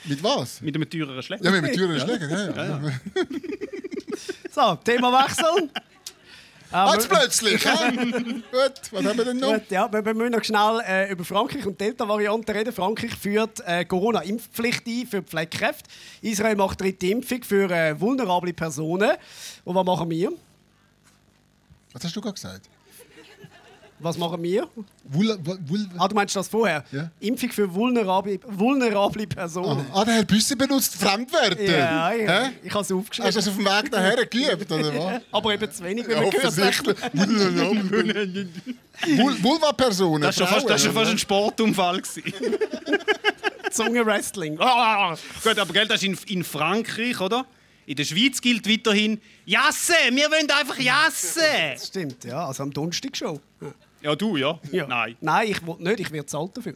[0.05, 0.61] Mit was?
[0.61, 1.43] Mit einem teureren Schläger?
[1.43, 2.29] Ja, mit einem teuren Schläger.
[2.29, 2.91] Ja, ja.
[4.51, 5.69] So, Themawechsel.
[6.71, 7.63] Ah, jetzt plötzlich?
[7.63, 7.73] Gut,
[8.91, 9.53] was haben wir denn noch?
[9.53, 12.71] Gut, ja, wir müssen noch schnell äh, über Frankreich und Delta-Varianten reden.
[12.73, 15.89] Frankreich führt äh, Corona-Impfpflicht ein für Pflegekräfte.
[16.21, 19.11] Israel macht dritte Impfung für äh, vulnerable Personen.
[19.65, 20.31] Und was machen wir?
[21.93, 22.69] Was hast du gerade gesagt?
[24.01, 24.67] Was machen wir?
[25.03, 26.83] Vul, vul, Ah, du meinst das vorher?
[26.91, 27.11] Ja.
[27.19, 29.85] Impfung für vulnerable, vulnerable Personen.
[29.93, 31.61] ah, der Herr Büsse benutzt Fremdwörter.
[31.61, 32.43] Ja, ja.
[32.43, 32.49] Hä?
[32.63, 33.31] ich habe es Hast du aufgeschrieben.
[33.33, 35.21] das auf dem Weg daher geübt, oder was?
[35.31, 37.13] Aber eben zu wenig, wie Ja, man gehört hat.
[39.43, 40.21] Vulva-Personen.
[40.23, 42.01] Das war schon, fast- das schon fast ein Sportunfall.
[42.01, 42.23] gewesen.
[43.71, 44.57] Zunge-Wrestling.
[44.59, 47.45] Ah, Gut, aber gell, das ist in, in Frankreich, oder?
[47.85, 51.41] In der Schweiz gilt weiterhin Jasse, wir wollen einfach Jasse.
[51.73, 52.45] Das stimmt, ja.
[52.47, 53.39] Also am Donnerstag schon.
[54.01, 54.09] Ja.
[54.11, 54.59] Ja, du, ja?
[54.71, 54.87] Ja.
[54.87, 55.15] Nein.
[55.21, 56.73] Nein, ich will nicht, ich werde zahlt dafür.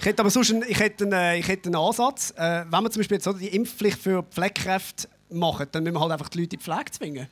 [0.00, 2.32] Ich hätte aber sonst einen, ich hätte einen, äh, ich hätte einen Ansatz.
[2.36, 6.00] Äh, wenn wir zum Beispiel jetzt so die Impfpflicht für Pflegekräfte machen, dann müssen wir
[6.00, 7.26] halt einfach die Leute in die Pflege zwingen.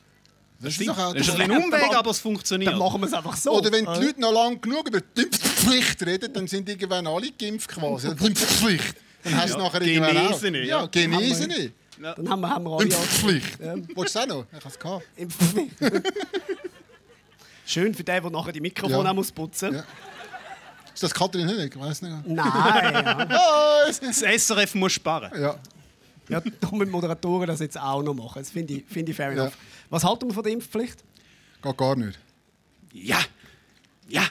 [0.59, 2.71] Das ist doch auch Das ist ein bisschen Umweg, aber es funktioniert.
[2.71, 3.51] Dann machen wir es einfach so.
[3.51, 7.05] Oder wenn Äh, die Leute noch lange genug über die Impfpflicht reden, dann sind irgendwann
[7.05, 8.15] alle geimpft quasi.
[8.15, 8.95] Die Impfpflicht.
[9.23, 10.29] Dann hast du Ja, nachher irgendwann auch.
[10.29, 10.85] Genesene, Ja, ja.
[10.87, 11.71] Genesene.
[11.99, 13.59] Dann haben wir, haben wir alle Impfpflicht.
[13.59, 14.45] Wolltest du es auch noch?
[14.51, 15.05] Ich habe es gehabt.
[15.15, 15.71] Impfpflicht.
[17.65, 19.13] Schön für den, der nachher die Mikrofone Ja.
[19.13, 19.83] muss putzen Ja.
[20.93, 21.49] Ist das Katrin?
[21.49, 22.27] Ich weiß nicht.
[22.27, 22.45] Nein.
[23.29, 23.85] Ja.
[23.85, 25.31] Das SRF muss sparen.
[25.41, 25.55] ja.
[26.29, 26.51] ja, die
[26.85, 28.39] Moderatoren das jetzt auch noch machen.
[28.39, 29.43] Das finde ich, finde ich fair Ja.
[29.43, 29.57] enough.
[29.89, 31.03] Was halten wir von der Impfpflicht?
[31.61, 32.19] Geht gar nicht.
[32.93, 33.19] Ja.
[34.07, 34.23] Ja.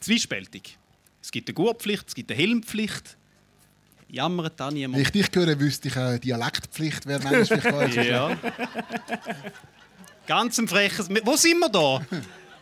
[0.00, 0.78] Zwiespältig.
[1.20, 3.16] Es gibt eine Gurtpflicht, es gibt eine Helmpflicht.
[4.08, 5.02] Jammert da Wenn niemand.
[5.02, 7.96] ich dich höre, wüsste ich, eine Dialektpflicht wäre manchmal vielleicht gar nicht.
[8.08, 8.36] Ja.
[10.26, 11.08] Ganz ein freches.
[11.24, 12.00] Wo sind wir da?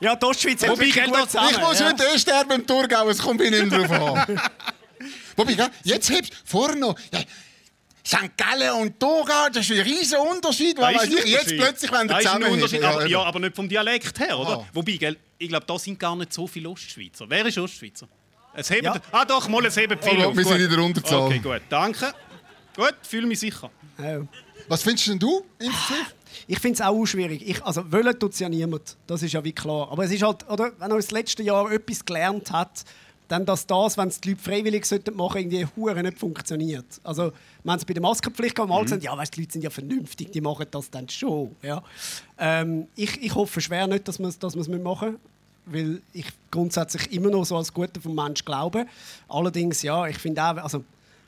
[0.01, 1.51] Ja, die Ostschweiz hat Wobei, wirklich gut zusammen.
[1.51, 1.89] Ich muss ja.
[1.89, 4.41] heute sterben im Thurgau, es kommt ich nicht drauf an.
[5.37, 6.99] Wobei, jetzt hebst du vorher noch...
[7.13, 7.21] Ja,
[8.07, 8.37] St.
[8.37, 10.79] Gallen und Thurgau, das ist ein riesiger Unterschied.
[10.79, 14.19] Weil ist ich, jetzt plötzlich, wenn der zusammen Unterschied, aber, ja, aber nicht vom Dialekt
[14.19, 14.59] her, oder?
[14.59, 14.67] Ah.
[14.73, 17.27] Wobei, gell, ich glaube, da sind gar nicht so viele Ostschweizer.
[17.29, 18.09] Wer ist Ostschweizer?
[18.55, 19.01] Es hebt, Ja.
[19.13, 21.21] Ah doch, mal, es hebt viele Oh, wir sind in der Unterzahl.
[21.21, 22.13] Okay, gut, danke.
[22.75, 23.71] Gut, fühle mich sicher.
[24.67, 26.17] Was findest denn du, Impfpflicht?
[26.47, 27.47] Ich finde es auch schwierig.
[27.47, 28.97] Ich, also, wollen tut es ja niemand.
[29.07, 29.90] Das ist ja wie klar.
[29.90, 32.85] Aber es ist halt, oder, wenn er das letzte Jahr etwas gelernt hat,
[33.29, 37.01] dann, dass das, wenn es die Leute freiwillig sollten machen, irgendwie hure nicht funktioniert.
[37.05, 37.33] Also,
[37.64, 40.33] haben es bei der Maskenpflicht gehabt, mal gesagt, ja, weißt, die Leute sind ja vernünftig,
[40.33, 41.55] die machen das dann schon.
[41.62, 41.83] Ja.
[42.38, 45.19] Ähm, ich, ich hoffe schwer nicht, dass wir es dass wir's machen
[45.66, 48.87] weil ich grundsätzlich immer noch so als Gute vom Mensch glaube.
[49.29, 50.85] Allerdings, ja, ich finde auch, also,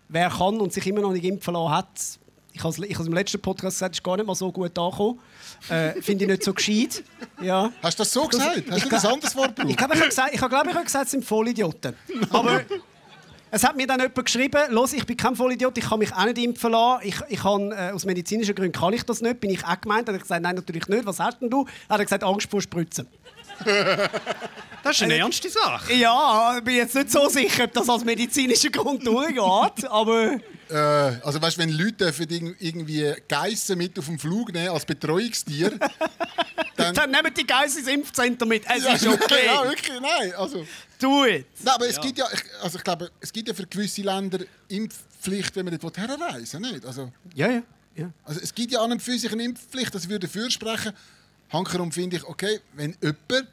[0.09, 2.19] wer kann und sich immer noch nicht impfen lassen hat,
[2.53, 5.19] ich habe es ich im letzten Podcast gesagt, ist gar nicht mal so gut angekommen.
[5.69, 7.03] Äh, finde ich nicht so gescheit.
[7.41, 7.71] Ja.
[7.83, 8.63] Hast du das so gesagt?
[8.71, 9.77] Hast du das anderes Wort Ich gebraucht?
[9.79, 11.95] glaube, ich habe gesagt, ich habe, glaube, ich habe gesagt, es sind Vollidioten.
[12.31, 12.63] Aber
[13.51, 16.25] es hat mir dann jemand geschrieben, los, ich bin kein Vollidiot, ich kann mich auch
[16.25, 17.07] nicht impfen lassen.
[17.07, 19.41] Ich, ich kann, äh, aus medizinischen Gründen kann ich das nicht.
[19.41, 20.09] Bin ich auch gemeint?
[20.09, 21.05] Hat er gesagt, nein, natürlich nicht.
[21.05, 21.67] Was hast denn du?
[21.89, 23.07] Hat er gesagt, Angst vor Spritzen.
[24.85, 25.95] Das ist eine ernste Sache.
[25.95, 30.41] Ja, ich bin jetzt nicht so sicher, ob das als medizinischer Grund durchgeht, aber...
[30.73, 35.71] Äh, also weißt, wenn Leute dürfen irgendwie Geissen mit auf dem Flug nehmen als Betreuungstier,
[36.77, 36.95] dann...
[36.95, 38.65] Dann nehmen die Geiss ins Impfzentrum mit.
[38.67, 39.47] Es ist okay.
[39.47, 40.33] ja, wirklich, nein.
[40.35, 40.67] Also,
[40.99, 41.47] Do it.
[41.63, 42.27] nein, aber es gibt ja,
[42.63, 46.73] also ich glaube, es gibt ja für gewisse Länder Impfpflicht, wenn man nicht herreisen will,
[46.73, 46.87] nicht?
[46.87, 47.63] Also, Ja, ja.
[47.97, 48.11] ja.
[48.25, 50.93] also es gibt ja an und für sich eine Impfpflicht, das würde dafür sprechen.
[51.53, 53.49] Hankerum finde ich, okay, wenn jemand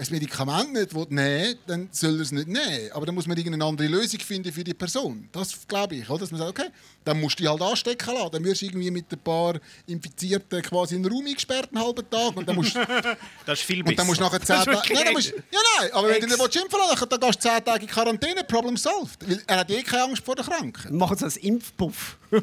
[0.00, 2.92] ein Medikament nicht will nehmen will, dann soll er es nicht nehmen.
[2.92, 5.28] Aber dann muss man irgendeine andere Lösung finden für die Person.
[5.32, 6.20] Das glaube ich, oder?
[6.20, 6.70] dass man sagt, okay,
[7.04, 8.30] dann musst du dich halt anstecken lassen.
[8.32, 12.08] Dann wirst du irgendwie mit ein paar Infizierten quasi in den Raum eingesperrt einen halben
[12.08, 12.74] Tag und dann musst,
[13.46, 14.38] Das ist viel und dann musst du besser.
[14.38, 14.76] nachher zehn ist Tage...
[14.76, 17.64] wirklich Nein, musst, ja, nein, aber wenn du nicht impfen lassen dann gehst du zehn
[17.64, 19.28] Tage in Quarantäne, Problem solved.
[19.28, 20.96] Weil er hat eh keine Angst vor der Kranken.
[20.96, 22.16] Machen so einen Impfpuff.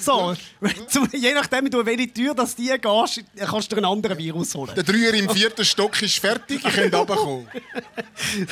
[0.00, 0.34] so,
[1.12, 4.70] je nachdem, du welche Tür das die gehst, kannst du einen anderen Virus holen.
[4.76, 7.48] Der Dreier im vierten Stock ist fertig, ich könnte runterkommen.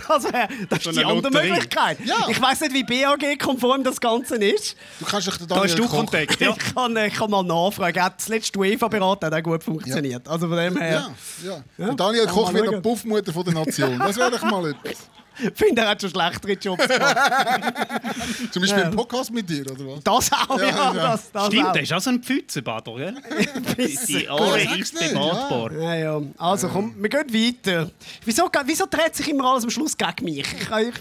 [0.09, 1.51] Das, wär, das So ist die eine andere Lotterie.
[1.51, 1.99] Möglichkeit.
[2.05, 2.27] Ja.
[2.29, 4.77] Ich weiß nicht, wie BAG-konform das Ganze ist.
[4.99, 6.51] Du kannst dich Da Daniel hast du Koch- Kontakt, ja.
[6.57, 8.01] Ich, kann, ich kann mal nachfragen.
[8.03, 10.27] Auch Das letzte UEFA-Berat hat auch gut funktioniert.
[10.27, 11.11] Also von dem her,
[11.45, 11.87] Ja, ja.
[11.87, 13.99] Ja, Daniel Koch wird noch Puffmutter von der Nation.
[13.99, 14.97] Das wäre doch mal etwas.
[15.55, 17.17] finde er hat schon schlechtere Jobs gemacht.
[18.53, 18.85] Zum Beispiel Ja.
[18.87, 20.03] ein Podcast mit dir, oder was?
[20.05, 20.67] Das auch, ja.
[20.69, 20.93] Ja.
[20.93, 21.73] Das, das Stimmt, auch.
[21.73, 23.15] der ist auch so ein Pfützenbader, gell?
[23.79, 25.73] Die sag's ist nicht, bebatbar.
[25.73, 26.23] Ja, ja.
[26.39, 27.91] Also komm, wir gehen weiter.
[28.25, 30.39] Wieso, wieso dreht sich immer alles am Schluss gegen mich?
[30.41, 30.95] Ich, ich,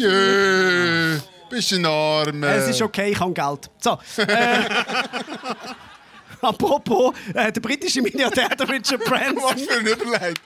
[0.00, 1.18] Jö,
[1.50, 2.46] bist ein Arme.
[2.48, 3.70] es ist okay, ich habe Geld.
[3.80, 3.98] So.
[4.16, 4.58] Äh,
[6.40, 9.58] apropos, äh, der britische Milliardär der Richard Was Branson.
[9.58, 10.40] für ein Überleid.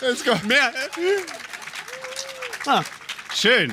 [0.00, 0.44] Jetzt geht.
[0.44, 0.72] Mehr.
[2.68, 2.82] Ah.
[3.32, 3.72] Schön.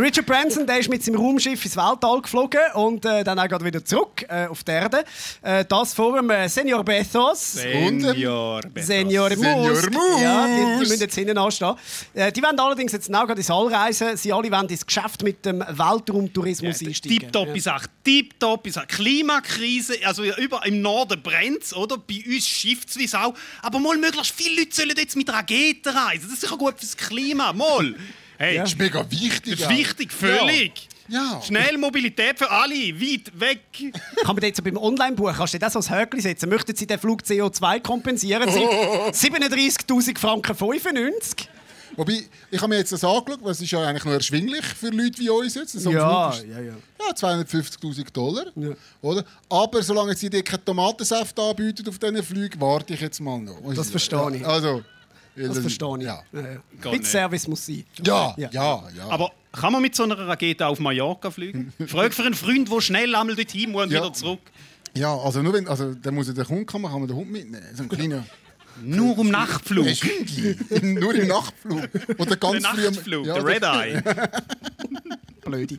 [0.00, 3.46] Der Richard Branson der ist mit seinem Raumschiff ins Weltall geflogen und äh, dann auch
[3.46, 5.04] gerade wieder zurück äh, auf die Erde.
[5.42, 7.52] Äh, das vor dem äh, Senior Bezos.
[7.52, 8.62] Senior.
[8.62, 8.86] Bezos.
[8.86, 9.28] Senior.
[9.36, 9.90] Musk.
[10.22, 11.74] Ja, die, die müssen jetzt hinten anstehen.
[12.14, 14.16] Äh, die wollen allerdings jetzt auch gerade ins All reisen.
[14.16, 17.18] Sie alle wollen ins Geschäft mit dem Weltraumtourismus einsteigen.
[17.18, 18.86] Tipptoppe Sache, tipptoppe Sache.
[18.86, 21.98] Klimakrise, also ja, über im Norden brennt es, oder?
[21.98, 23.34] Bei uns schifft es wie Sau.
[23.60, 26.24] Aber mal möglichst viele Leute sollen jetzt mit Raketen reisen.
[26.24, 27.52] Das ist sicher gut fürs Klima.
[27.52, 27.96] Mal.
[28.40, 28.62] Hey, Ja.
[28.62, 29.58] Das ist mega wichtig.
[29.58, 30.88] das ist wichtig, völlig.
[31.08, 31.42] Ja.
[31.44, 33.60] Schnell Mobilität für alle, weit weg.
[34.24, 36.48] Kann man jetzt so beim Online-Buch, kannst du das als Höckli setzen?
[36.48, 38.48] Möchten Sie den Flug CO2 kompensieren?
[38.50, 38.60] Sie
[39.28, 41.48] 37'000 Franken 95?
[41.96, 45.18] Wobei, ich habe mir jetzt das angeschaut, was ist ja eigentlich nur erschwinglich für Leute
[45.18, 45.72] wie uns jetzt.
[45.72, 46.72] So Ja, ist- ja, ja.
[46.98, 48.46] Ja, 250'000 Dollar.
[48.54, 48.70] Ja.
[49.02, 49.24] Oder?
[49.48, 53.58] Aber solange sie dir keinen Tomatensaft anbieten auf diesen Flügen, warte ich jetzt mal noch.
[53.74, 54.42] Das verstehe ich.
[54.42, 54.82] Ja, also,
[55.36, 56.04] Das verstehe ich.
[56.04, 56.22] Ja.
[56.32, 56.40] Ja.
[56.84, 56.90] Ja.
[56.90, 57.06] Mit.
[57.06, 57.84] Service muss sein.
[58.04, 58.48] Ja, Ja.
[58.52, 59.08] ja, ja.
[59.08, 61.72] Aber kann man mit so einer Rakete auf Mallorca fliegen?
[61.86, 64.00] Frag für einen Freund, der schnell einmal dorthin muss und Ja.
[64.00, 64.40] wieder zurück.
[64.94, 67.30] ja, also nur wenn, also dann muss ja der Hund kommen, kann man den Hund
[67.30, 67.64] mitnehmen.
[67.74, 68.24] So ein kleiner
[68.82, 69.86] Nur um Nachtflug.
[70.82, 71.88] Nur im Nachtflug.
[72.18, 74.02] Oder ganz Der früh am- Nachtflug, Ja, der Red Eye.
[75.50, 75.78] Blöde.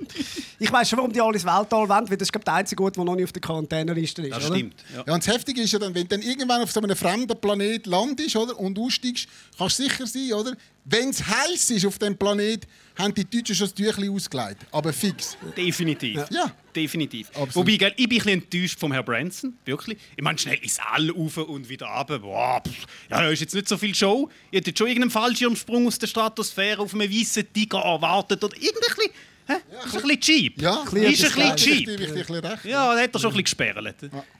[0.59, 2.83] Ich weiß schon, warum die alle ins Weltall wollen, weil das ist glaub, der einzige
[2.83, 4.31] Ort, der noch nicht auf der Quarantäneliste ist.
[4.31, 4.55] Das oder?
[4.55, 4.75] stimmt.
[4.93, 5.03] Ja.
[5.07, 7.39] Ja, und das Heftige ist ja dann, wenn du dann irgendwann auf so einem fremden
[7.39, 10.55] Planet landest oder, und aussteigst, kannst du sicher sein, oder?
[10.83, 14.65] Wenn es heiß ist auf dem Planet, haben die Deutschen schon das Tüchlein ausgelegt.
[14.71, 15.37] Aber fix.
[15.55, 16.25] Definitiv.
[16.31, 16.51] Ja.
[16.75, 17.29] Definitiv.
[17.29, 17.55] Absolut.
[17.55, 19.53] Wobei, gell, ich bin ein bisschen enttäuscht vom Herrn Branson.
[19.65, 19.97] Wirklich.
[20.15, 22.19] Ich meine, schnell ins All rauf und wieder runter.
[22.19, 22.85] Boah, pff.
[23.09, 24.29] ja, ist jetzt nicht so viel Show.
[24.49, 28.43] Ich hätte schon irgendeinen Fallschirmsprung aus der Stratosphäre auf einen weißen Tiger erwartet.
[28.43, 29.11] Oder irgendwie
[29.53, 29.85] ein bisschen, hä?
[29.85, 30.61] ist ein bisschen cheap.
[30.61, 32.65] Ja, Bisschen ist ein bisschen cheap.
[32.65, 33.95] Ja, da hat er schon ein bisschen gesperrt.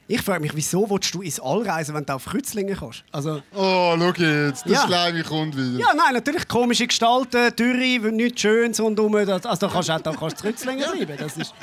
[0.08, 3.04] Ich frage mich, wieso willst du ins All reisen, wenn du auf Kreuzlingen kannst?
[3.12, 4.86] Also, Oh, schau jetzt, das Ja.
[4.86, 5.78] Schleim kommt wieder.
[5.78, 9.14] ja, nein, natürlich komische Gestalten, Dürre, nichts Schönes rundherum.
[9.14, 11.16] Also, da kannst du auch da kannst Kreuzlingen bleiben.
[11.18, 11.54] Das ist,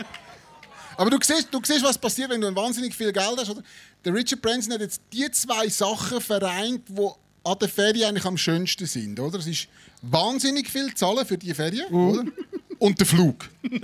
[0.97, 3.49] Aber du siehst, du siehst, was passiert, wenn du ein wahnsinnig viel Geld hast.
[3.49, 3.61] Oder?
[4.03, 7.07] Der Richard Branson hat jetzt die zwei Sachen vereint, die
[7.43, 9.17] an der Ferien eigentlich am schönsten sind.
[9.19, 9.39] Oder?
[9.39, 9.67] Es ist
[10.01, 11.87] wahnsinnig viel zahlen für die Ferien.
[11.93, 12.23] Oder?
[12.79, 13.49] Und der Flug.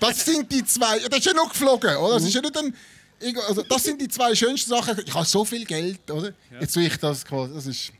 [0.00, 0.98] Das sind die zwei.
[1.00, 1.96] Das ist ja noch geflogen.
[1.96, 2.14] Oder?
[2.14, 2.74] Das, ist ja nicht ein,
[3.48, 4.98] also, das sind die zwei schönsten Sachen.
[5.04, 6.10] Ich habe so viel Geld.
[6.10, 6.32] Oder?
[6.60, 7.54] Jetzt tue ich das quasi.
[7.54, 7.92] Das ist,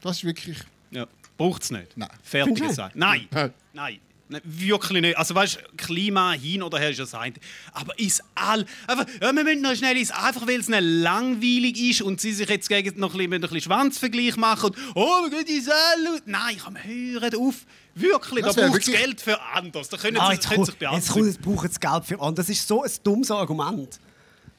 [0.00, 0.58] das ist wirklich.
[0.90, 1.06] Ja.
[1.36, 1.96] Braucht es nicht.
[1.96, 2.08] Nein.
[2.32, 2.92] Du Sache.
[2.94, 3.28] Nein.
[3.30, 3.52] Nein.
[3.72, 4.00] Nein.
[4.28, 5.16] Nein, Wirklich nicht.
[5.16, 7.34] Also weißt Klima hin oder her ist das eine.
[7.72, 8.66] Aber ist all.
[8.86, 12.48] Einfach, ja, wir müssen noch schnell ins, einfach weil es langweilig ist und sie sich
[12.48, 16.20] jetzt gegen noch ein bisschen, ein bisschen Schwanzvergleich machen und oh, wir gehen ins All.
[16.26, 17.54] Nein, komm, hören auf.
[17.94, 19.88] Wirklich, Das da braucht es wirklich- Geld für anders.
[19.88, 21.26] Da können ah, sie, jetzt, können sich jetzt, kommt, beantworten.
[21.28, 22.34] jetzt brauchen sie Geld für andere.
[22.34, 23.98] Das ist so ein dummes Argument.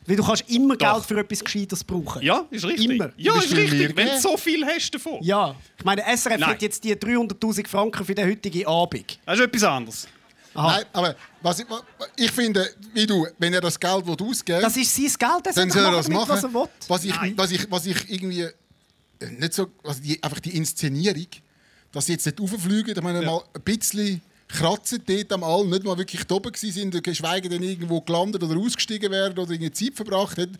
[0.08, 0.94] Weil du kannst immer Doch.
[0.94, 2.22] Geld für etwas Gescheites brauchen.
[2.22, 2.90] Ja, ist richtig.
[2.92, 3.12] Immer.
[3.18, 3.96] Ja, ist richtig.
[3.96, 5.18] Wenn du so viel hast davon.
[5.22, 5.54] Ja.
[5.78, 6.50] Ich meine, SRF Nein.
[6.50, 9.20] hat jetzt die 300'000 Franken für den heutigen Abend.
[9.26, 10.08] Das ist etwas anderes.
[10.54, 10.78] Aha.
[10.78, 11.66] Nein, aber was ich,
[12.16, 15.70] ich finde, wie du, wenn er das Geld ausgeben Das ist sein Geld, das dann
[15.70, 16.68] soll er das machen, was er will.
[16.88, 17.34] Was ich, Nein.
[17.36, 18.52] was ich, was ich irgendwie äh,
[19.38, 21.28] nicht so, also die, einfach die Inszenierung,
[21.92, 23.26] dass sie jetzt nicht rauffliegen, ich meine, Ja.
[23.30, 28.02] mal ein bisschen kratzen dort am All, nicht mal wirklich oben sind, geschweige denn irgendwo
[28.02, 30.58] gelandet oder ausgestiegen werden oder irgendwie Zeit verbracht hätten.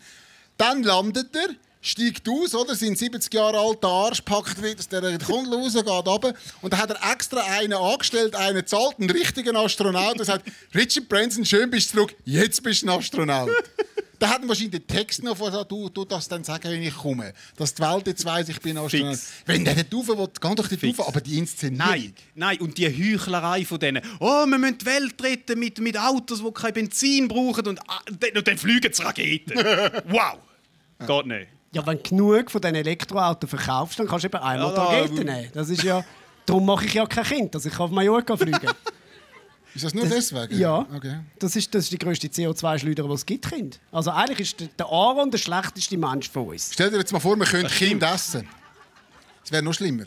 [0.56, 2.74] Dann landet er, steigt aus, oder?
[2.74, 6.34] Sind 70 Jahre alt, der Arsch packt wieder, der Kundel raus, geht runter.
[6.60, 11.08] Und dann hat er extra einen angestellt, einen zahlt, einen richtigen Astronaut, der sagt, Richard
[11.08, 13.50] Branson, schön bist du zurück, jetzt bist du ein Astronaut.
[14.18, 16.94] Da hat er wahrscheinlich den Text noch von, du, du das dann sagen, wenn ich
[16.94, 17.32] komme.
[17.56, 19.10] Dass die Welt jetzt weiss, ich bin Astronaut.
[19.16, 19.30] Fix.
[19.46, 21.08] Wenn der nicht rauf will, geh doch nicht rauf.
[21.08, 21.88] Aber die Inszenierung.
[21.88, 22.58] Nein, nein.
[22.60, 24.02] Und die Heuchlerei von denen.
[24.18, 27.66] Oh, wir müssen die Welt retten mit, mit Autos, die kein Benzin brauchen.
[27.68, 29.54] Und, ah, dann- und dann fliegen sie Raketen.
[30.08, 30.38] wow.
[31.06, 31.46] Geht nicht.
[31.72, 35.24] Ja, wenn du genug von diesen Elektroautos verkaufst, dann kannst du eben einmal Ja, Raketen
[35.26, 35.50] nehmen.
[35.52, 36.04] Das ist ja...
[36.46, 38.58] Darum mache ich ja kein Kind, dass ich auf Mallorca fliege.
[39.74, 40.58] Ist das nur deswegen?
[40.58, 40.86] Ja.
[40.94, 41.20] Okay.
[41.38, 43.78] Das ist, das ist die grösste CO2-Schleuder, die es gibt, Kind.
[43.92, 46.70] Also eigentlich ist der- Aaron der schlechteste Mensch von uns.
[46.72, 48.48] Stell dir jetzt mal vor, wir könnten Kind essen.
[49.42, 50.04] Das wäre noch schlimmer.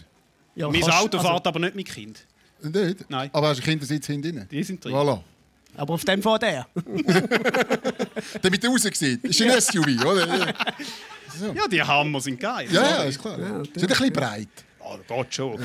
[0.56, 2.26] Ja, Mein kannst- Auto also, fährt aber nicht mit Kind.
[2.62, 3.10] Nicht?
[3.10, 3.30] Nein.
[3.34, 4.48] Aber hast du Kindersitz hinten drin?
[4.52, 4.94] Die sind drin.
[4.94, 5.22] Voilà.
[5.78, 6.68] Aber auf dem fährt er.
[8.42, 9.24] Damit er raus sieht.
[9.24, 10.28] Ist ein SUV, oder?
[11.56, 12.68] Ja, die Hammer sind geil.
[12.72, 13.40] Ja, ja, ist klar.
[13.40, 14.50] Ja, nicht ein bisschen breit.
[14.80, 15.58] Oh, geht schon.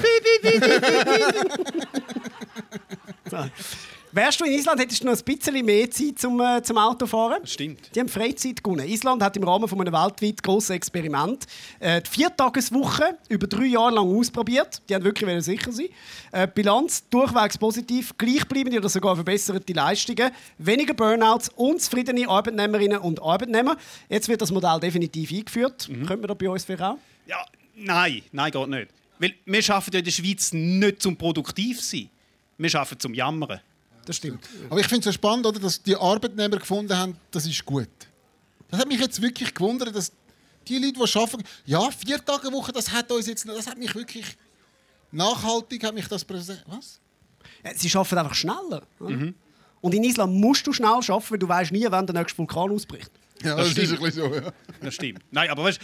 [4.17, 7.47] Wärst du in Island, hättest du noch ein bisschen mehr Zeit zum, äh, zum Autofahren.
[7.47, 7.95] Stimmt.
[7.95, 8.89] Die haben Freizeit gewonnen.
[8.89, 11.45] Island hat im Rahmen von einem weltweit grossen Experiment
[11.81, 14.81] äh, die Viertageswoche über drei Jahre lang ausprobiert.
[14.89, 15.89] Die haben wirklich sicher sein.
[16.33, 23.21] Äh, Bilanz durchwegs positiv, gleichbleibende oder sogar verbesserte Leistungen, weniger Burnouts und zufriedene Arbeitnehmerinnen und
[23.21, 23.77] Arbeitnehmer.
[24.09, 25.91] Jetzt wird das Modell definitiv eingeführt.
[25.91, 26.07] Mhm.
[26.07, 26.97] Könnte man da bei uns für auch?
[27.27, 28.89] Ja, nein, nein, geht nicht.
[29.19, 32.09] Weil wir arbeiten ja in der Schweiz nicht zum produktiv sein.
[32.59, 33.61] Wir arbeiten zum Jammern.
[34.05, 34.49] Das stimmt.
[34.71, 37.89] Aber ich finde es so spannend, oder, dass die Arbeitnehmer gefunden haben, das ist gut.
[38.71, 40.13] Das hat mich jetzt wirklich gewundert, dass
[40.69, 43.95] die Leute, die arbeiten, ja, vier Tage Woche, das hat uns jetzt, das hat mich
[43.95, 44.37] wirklich
[45.13, 46.63] nachhaltig, hat mich das präsent.
[46.67, 47.01] Was?
[47.65, 48.83] Ja, Sie arbeiten einfach schneller.
[48.99, 49.35] Mhm.
[49.81, 52.71] Und in Island musst du schnell arbeiten, weil du weißt nie, wann der nächste Vulkan
[52.71, 53.11] ausbricht.
[53.43, 54.01] Ja, Das das, ist stimmt.
[54.01, 54.35] ein bisschen so.
[54.37, 54.53] Ja.
[54.81, 55.21] Das stimmt.
[55.31, 55.81] Nein, aber weißt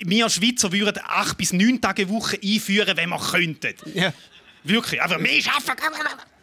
[0.00, 3.74] wir Schweizer würden acht bis neun Tage Woche einführen, wenn wir könnten.
[3.94, 4.12] Ja.
[4.68, 5.02] Wirklich.
[5.02, 5.82] Aber mehr arbeiten.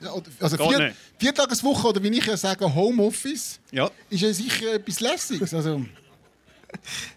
[0.02, 0.98] Ja, oder- also Geht vier, nicht.
[1.20, 3.90] vier Tageswoche oder wie ich ja sage, Homeoffice, Ja.
[4.10, 5.54] ist ja sicher etwas Lässiges.
[5.54, 5.82] Also,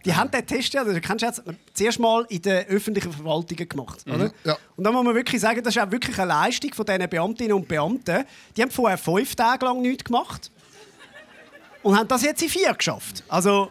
[0.05, 1.42] Die haben den Test ja, du kennst jetzt,
[1.75, 4.05] zuerst mal in den öffentlichen Verwaltungen gemacht.
[4.07, 4.31] Oder?
[4.44, 4.57] Ja.
[4.77, 7.53] Und da muss man wirklich sagen, das ist auch wirklich eine Leistung von diesen Beamtinnen
[7.55, 8.25] und Beamten.
[8.57, 10.53] Die haben vorher fünf Tage lang nichts gemacht
[11.83, 13.25] und haben das jetzt in vier geschafft.
[13.29, 13.71] Also,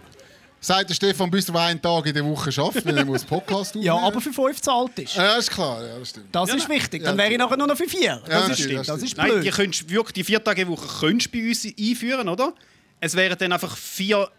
[0.67, 3.73] sagt der Stefan Büster, der einen Tag in der Woche schafft, wenn er muss Podcast
[3.79, 5.15] ja, aufnehmen aber für fünf zahlt ist.
[5.15, 6.35] Ja, ist klar, ja, das stimmt.
[6.35, 7.03] Das ist wichtig.
[7.03, 8.21] Dann wäre ich nachher nur noch für vier.
[8.25, 9.53] Das, Ja, ist, stimmt, das das ist Nein, die blöd.
[9.53, 12.53] könntest wirklich die vier Tage Woche könntest du bei uns einführen, oder?
[12.99, 14.29] Es wären dann einfach vier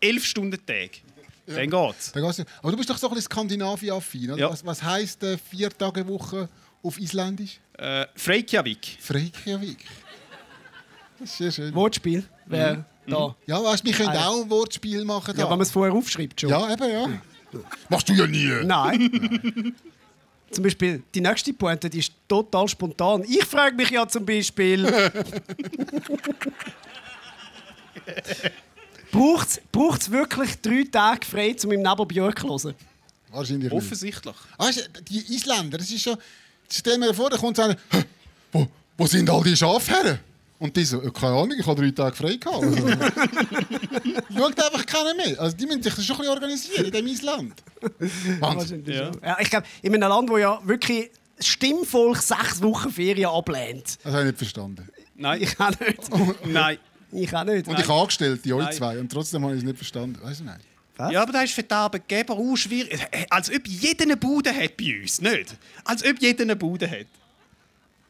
[0.00, 0.90] elf Stunden Tage.
[1.46, 2.12] Dann geht's.
[2.12, 2.44] Da geht's.
[2.60, 4.36] Aber du bist doch so ein bisschen Skandinavien-affin?
[4.36, 4.50] Ja.
[4.50, 6.50] Was, was heisst äh, vier Tage Woche
[6.82, 7.60] auf Isländisch?
[7.78, 8.98] Äh, Reykjavik.
[9.08, 9.86] Reykjavik.
[11.18, 11.74] Das ist sehr schön.
[11.74, 12.84] Wortspiel Mhm.
[13.08, 13.34] Da.
[13.46, 14.28] Ja, weißt, wir können Ah, ja.
[14.28, 15.34] auch ein Wortspiel machen.
[15.36, 15.42] Da.
[15.42, 16.50] Ja, wenn man es vorher aufschreibt schon.
[16.50, 17.08] ja, eben, ja.
[17.88, 18.50] Machst du ja nie.
[18.64, 19.74] Nein.
[20.50, 23.24] zum Beispiel, die nächste Pointe die ist total spontan.
[23.26, 24.84] Ich frage mich ja zum Beispiel.
[29.10, 32.74] Braucht es wirklich drei Tage frei, um im Nebel Björk zu hören?
[33.30, 33.82] Wahrscheinlich nicht.
[33.82, 34.34] Offensichtlich.
[34.58, 36.16] Weißt, du, die Isländer, das ist schon...
[36.70, 37.76] Stell mir vor, da kommt einer...
[37.90, 38.04] «Hä,
[38.52, 38.66] Wo,
[38.96, 40.18] wo sind all die Schafherren?
[40.58, 42.64] Und die so, «Ja, keine Ahnung, ich habe drei Tage frei gehabt.
[42.64, 42.88] Also,
[44.36, 45.40] schaut einfach keiner mehr.
[45.40, 47.54] Also die müssen sich das schon ein bisschen organisieren in diesem Island.
[48.40, 48.84] Wahnsinn.
[48.86, 49.10] Ja.
[49.22, 53.98] Ja, ich glaube, in einem Land, wo ja wirklich das Stimmvolk sechs Wochen Ferien ablehnt.
[54.02, 54.88] Das habe ich nicht verstanden.
[55.14, 55.42] Nein.
[55.42, 56.44] Ich auch nicht.
[56.46, 56.78] Nein.
[57.12, 57.68] Ich auch nicht.
[57.68, 58.74] Und ich habe Angestellte, euch Nein.
[58.74, 60.18] zwei, und trotzdem habe ich es nicht verstanden.
[60.22, 60.58] Weißt du nicht?
[61.12, 62.98] Ja, aber das ist für die Arbeitgeber auch schwierig.
[63.30, 65.56] Als ob jeder eine Bude hat bei uns, nicht?
[65.84, 67.06] Als ob jeder eine Bude hat.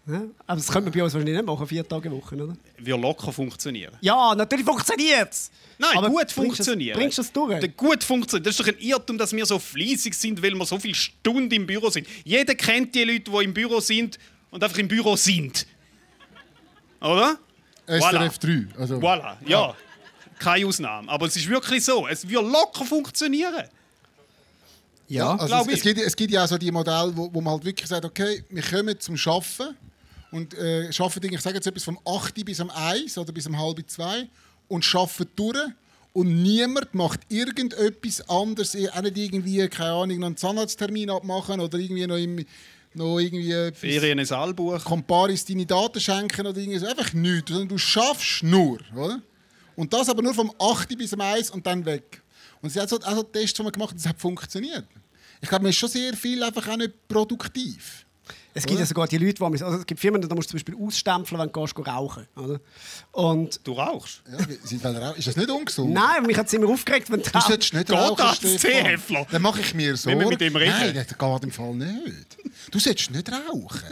[0.09, 2.57] Ja, aber das können wir bei uns wahrscheinlich nicht machen, vier Tage Woche, oder?
[2.79, 3.94] Wird locker funktionieren.
[4.01, 5.51] Ja, natürlich funktioniert es.
[5.77, 6.99] Nein, Aber gut funktionieren.
[6.99, 7.61] Bringst du das durch?
[7.61, 8.47] Der gut funktioniert.
[8.47, 11.51] Das ist doch ein Irrtum, dass wir so fleissig sind, weil wir so viele Stunden
[11.53, 12.07] im Büro sind.
[12.25, 14.18] Jeder kennt die Leute, die im Büro sind
[14.51, 15.66] und einfach im Büro sind.
[17.03, 17.38] Oder?
[17.87, 18.66] SRF 3.
[18.79, 19.75] Also, Voilà, ja.
[20.38, 21.09] Keine Ausnahme.
[21.11, 22.09] Aber es ist wirklich so.
[22.09, 23.64] Es wird locker funktionieren.
[25.09, 25.33] ja.
[25.33, 25.83] Also glaub es, es, ich.
[25.83, 28.42] gibt, es gibt ja auch so die Modelle, wo, wo man halt wirklich sagt, okay,
[28.49, 29.77] wir kommen zum Arbeiten
[30.31, 33.59] und äh, arbeiten, ich sage jetzt etwas vom 8 bis um 1 oder bis um
[33.59, 34.29] halb 2
[34.69, 35.69] und arbeiten durch
[36.12, 41.61] und niemand macht irgendetwas anderes, eh, auch nicht irgendwie, keine Ahnung, noch einen Zahnarzttermin abmachen
[41.61, 42.45] oder irgendwie noch, im,
[42.95, 44.83] noch irgendwie Ferien ein Saalbuch.
[44.85, 46.87] Comparis deine Daten schenken oder irgendwie so.
[46.87, 48.79] Einfach nichts, sondern du schaffst nur.
[48.97, 49.23] Oder?
[49.77, 52.21] Und das aber nur vom 8 bis um 1 und dann weg.
[52.61, 54.87] Und sie hat so, also Tests die wir gemacht haben, das hat funktioniert.
[55.41, 58.05] Ich glaube, man ist schon sehr viel einfach auch nicht produktiv.
[58.55, 60.57] Es gibt ja sogar die Leute, die also es gibt Firmen, da musst du zum
[60.59, 62.61] Beispiel ausstempeln, wenn du gehst, rauchen oder?
[63.13, 64.23] Und Du rauchst.
[64.27, 64.39] Ja,
[64.85, 65.93] er auch- ist das nicht ungesund?
[65.93, 69.27] nein, mich hat es immer aufgeregt, wenn du Du solltest nicht rauchen, das, Stefan.
[69.31, 70.19] Dann mache ich mir Sorgen.
[70.19, 70.73] Wenn wir mit ihm reden.
[70.79, 72.37] Nein, das geht im Fall nicht.
[72.71, 73.83] Du solltest nicht rauchen.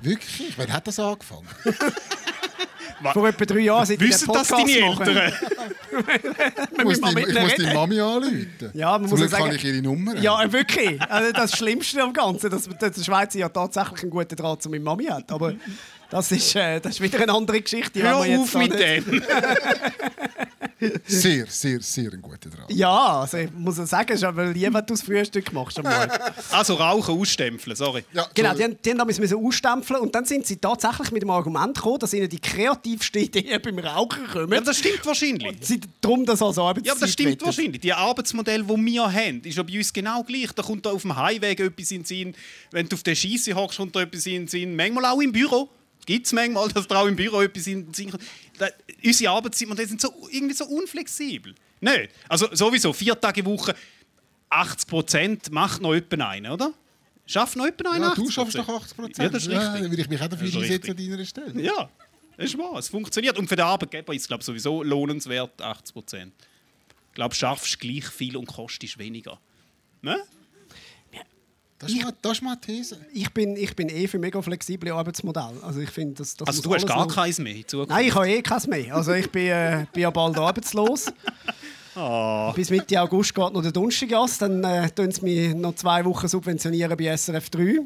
[0.00, 0.56] Wirklich?
[0.56, 1.48] Wann hat das angefangen?
[3.12, 4.70] vor etwa drei Jahren ich Wissen das Podcast deine.
[4.72, 5.32] Eltern?
[6.78, 7.74] Ich muss, die, ich muss die.
[7.74, 8.48] Mami anrufen.
[8.74, 10.16] Ja, man Zum muss Glück kann sagen- ich ihre Nummer.
[10.18, 11.00] Ja, wirklich.
[11.02, 14.70] Also das Schlimmste am Ganzen, dass, dass der Schweizer ja tatsächlich einen guten Draht zu
[14.70, 15.32] meiner Mami hat.
[15.32, 15.54] Aber
[16.10, 17.90] das ist, äh, das ist wieder eine andere Geschichte.
[17.94, 19.22] die Hör auf mit dem.
[21.06, 22.70] Sehr, sehr, sehr ein guter Draht.
[22.70, 25.78] Ja, also ich muss sagen, es ist aber lieb, wenn du das Frühstück machst.
[25.78, 26.10] am Morgen.
[26.50, 28.04] Also Rauchen ausstempeln, sorry.
[28.12, 31.30] Ja, Genau, die, haben- die haben damals ausstempeln und dann sind sie tatsächlich mit dem
[31.30, 34.52] Argument gekommen, dass ihnen die kreativsten Ideen beim Rauchen kommen.
[34.52, 35.56] Ja, das stimmt wahrscheinlich.
[35.60, 37.46] sie darum das als Arbeitszeit Ja, das stimmt wettet.
[37.46, 37.80] wahrscheinlich.
[37.80, 40.52] Die Arbeitsmodell, die wir haben, ist ja bei uns genau gleich.
[40.52, 42.34] Da kommt da auf dem Highway etwas in den Sinn.
[42.70, 44.76] Wenn du auf der Scheisse hockst, kommt da etwas in den Sinn.
[44.76, 45.68] Manchmal auch im Büro.
[46.06, 48.22] Gibt es manchmal, dass da auch im Büro etwas in den Sinn kommt.
[49.04, 51.54] Unsere Arbeitszeitmodelle sind so, irgendwie so unflexibel.
[51.80, 52.10] Nicht?
[52.28, 53.74] Also sowieso, vier Tage Woche,
[54.50, 56.72] 80 Prozent macht noch jemand einen, oder?
[57.26, 58.14] Schafft noch jemand einen Ja, 80%?
[58.16, 59.18] du schaffst doch 80 Prozent.
[59.18, 59.64] Ja, das ist richtig.
[59.82, 61.62] dann würde ich mich auch dafür einsetzen an deiner Stelle.
[61.62, 61.90] Ja,
[62.36, 62.78] das ist wahr.
[62.78, 63.38] Es funktioniert.
[63.38, 66.32] Und für den Arbeitgeber ist es glaube ich, sowieso lohnenswert, 80 Prozent.
[67.10, 69.38] Ich glaube, schaffst gleich viel und kostest weniger.
[70.02, 70.22] Ne?
[71.80, 72.98] Das ist, mal, das ist mal eine These.
[73.12, 75.62] Ich bin, ich bin eh für mega flexible Arbeitsmodelle.
[75.62, 77.90] Also ich finde, das, das Also du hast gar noch- keins mehr in Zukunft.
[77.90, 78.94] Nein, ich habe eh keins mehr.
[78.96, 81.06] Also ich bin, äh, bin ja bald arbeitslos.
[81.94, 82.52] Ah.
[82.54, 84.38] Bis Mitte August geht noch der Donnerstaggas.
[84.38, 87.80] Dann äh, tun sie mich noch zwei Wochen subventionieren bei SRF 3.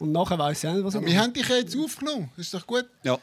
[0.00, 1.18] Und nachher weiß ich auch nicht, was ich Wir mache.
[1.22, 2.30] haben dich ja jetzt aufgenommen.
[2.36, 2.86] Das ist doch gut.
[3.04, 3.16] Ja.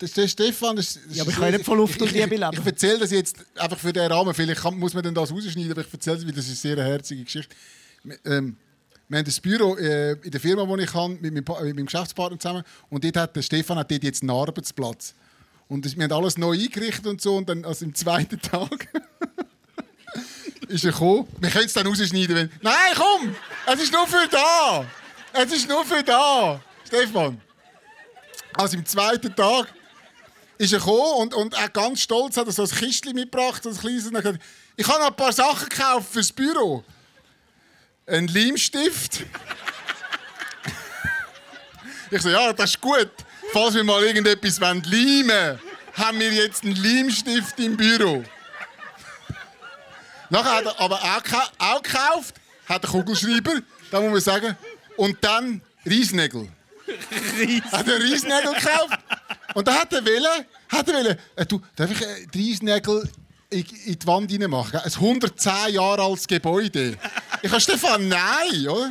[0.00, 0.74] Das ist der Stefan.
[0.74, 2.50] Das, das Ja, aber ich kann nicht von Luft und ich- Liebe ich, leben.
[2.58, 4.34] Ich erzähle das jetzt einfach für den Rahmen.
[4.34, 6.74] Vielleicht kann, muss man denn das rausschneiden, aber ich erzähle es, weil das ist eine
[6.74, 7.54] sehr herzige Geschichte.
[8.02, 8.56] Wir, ähm,
[9.14, 11.86] wir haben das Büro äh, in der Firma, wo ich kann, mit meinem, mit meinem
[11.86, 12.64] Geschäftspartner zusammen.
[12.90, 15.14] Und dort hat der Stefan hat dort jetzt einen Arbeitsplatz.
[15.68, 17.36] Und wir haben alles neu eingerichtet und so.
[17.36, 18.88] Und dann, also im zweiten Tag
[20.66, 21.28] ist er gekommen.
[21.38, 22.50] Wir können es dann rausschneiden, wenn...
[22.60, 23.36] Nein, komm!
[23.66, 24.84] Es ist nur für da!
[25.32, 26.60] Es ist nur für da!
[26.84, 27.40] Stefan!
[28.54, 29.72] Also im zweiten Tag
[30.58, 33.76] ist er gekommen und, und er ganz stolz hat er so ein Kistchen mitgebracht, ein
[33.76, 34.06] kleines.
[34.06, 34.40] Und gesagt,
[34.76, 36.82] ich habe noch ein paar Sachen gekauft fürs Büro.
[38.06, 39.24] Ein Leimstift.
[42.10, 43.10] ich so, ja, das ist gut.
[43.52, 45.60] Falls wir mal irgendetwas leimen wollen,
[45.94, 48.22] haben wir jetzt einen Leimstift im Büro.
[50.28, 51.22] Nachher hat er aber auch,
[51.58, 52.34] auch gekauft,
[52.66, 54.56] hat einen Kugelschreiber, da muss man sagen.
[54.96, 56.48] Und dann Reisnägel.
[57.72, 58.98] hat er Reisnägel gekauft.
[59.54, 63.08] Und dann hat er wollen, hat er wollen, äh, du, darf ich äh, die Reisnägel
[63.50, 64.80] in, in die Wand rein machen?
[64.82, 66.96] Ein 110 Jahre altes Gebäude.
[67.42, 68.90] Ich habe Stefan, nein, oder?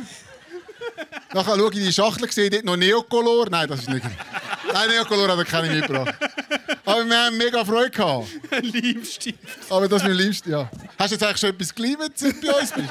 [1.32, 3.48] Nachher schaue ich in die Schachtel, sehe dort noch Neocolor.
[3.50, 4.04] Nein, das ist nicht.
[4.72, 6.14] Nein, Neocolor hat er keine mitgebracht.
[6.84, 8.28] Aber wir haben mega Freude gehabt.
[8.60, 9.34] Liebste.
[9.70, 10.70] Aber das ist mein Liebstes, ja.
[10.98, 12.88] Hast du jetzt eigentlich schon etwas geleimt, seit du bei uns bist?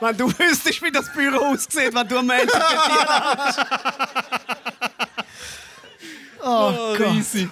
[0.00, 3.58] Wenn du wüsstest, wie das Büro aussieht, wenn du am Ende hast.
[6.40, 7.00] Oh, Gott.
[7.00, 7.50] riesig.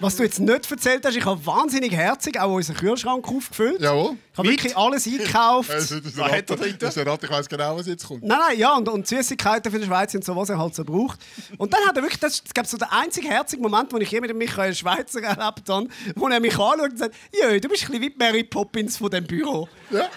[0.00, 3.80] Was du jetzt nicht erzählt hast, ich habe wahnsinnig herzig auch unseren Kühlschrank aufgefüllt.
[3.80, 4.16] Jawohl.
[4.32, 5.70] Ich habe wirklich alles eingekauft.
[5.78, 6.76] Also, das ist Was hat er drin?
[6.78, 8.22] das ist Rat, ich weiß genau, was jetzt kommt.
[8.22, 10.84] Nein, nein, ja, und, und Süßigkeiten für die Schweiz und so, was er halt so
[10.84, 11.18] braucht.
[11.56, 14.10] Und dann hat er wirklich, das ist glaub, so der einzige herzige Moment, wo ich
[14.10, 17.68] je mit dem Michael Schweizer erlebt habe, wo er mich anschaut und sagt, «Jö, du
[17.68, 20.08] bist ein bisschen wie die Mary Poppins von dem Büro.» Ja,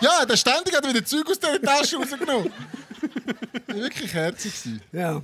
[0.00, 2.52] ja der ständig hat wieder Zeug aus der Tasche rausgenommen.
[3.66, 4.52] Das wirklich herzig.
[4.92, 5.22] Ja.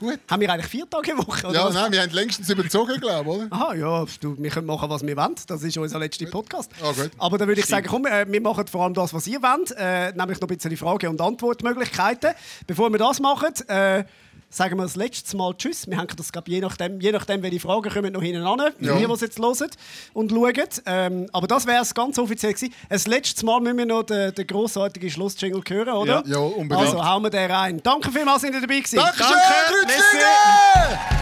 [0.00, 0.18] Gut.
[0.30, 1.46] Haben wir eigentlich vier Tage Woche?
[1.46, 1.74] Oder Ja, was?
[1.74, 3.46] nein, wir haben längstens überzogen, glaube ich, oder?
[3.50, 5.34] Aha, ja, du, wir können machen, was wir wollen.
[5.46, 6.70] Das ist unser letzter Podcast.
[6.80, 7.10] Gut.
[7.18, 9.72] Aber dann würde ich sagen, komm, äh, wir machen vor allem das, was ihr wollt,
[9.76, 12.30] äh, nämlich noch ein bisschen Frage- und Antwortmöglichkeiten.
[12.66, 14.04] Bevor wir das machen, äh,
[14.50, 15.86] sagen wir das letzte Mal Tschüss.
[15.86, 18.60] Wir hängen das, glaub, je nachdem, je nachdem, welche Fragen kommen, noch hinten an.
[18.80, 18.96] Ja.
[18.96, 19.70] Die, es jetzt hören
[20.12, 20.52] und schauen.
[20.86, 22.74] Ähm, aber das wäre es ganz offiziell gewesen.
[22.88, 26.22] Das letzte Mal müssen wir noch den, den grossartigen Schlussjingle hören, oder?
[26.26, 26.86] Ja, ja, unbedingt.
[26.88, 27.80] Also hauen wir den rein.
[27.82, 28.96] Danke vielmals, dass ihr dabei gewesen.
[28.96, 31.20] Dankeschön, Kreuzlingen!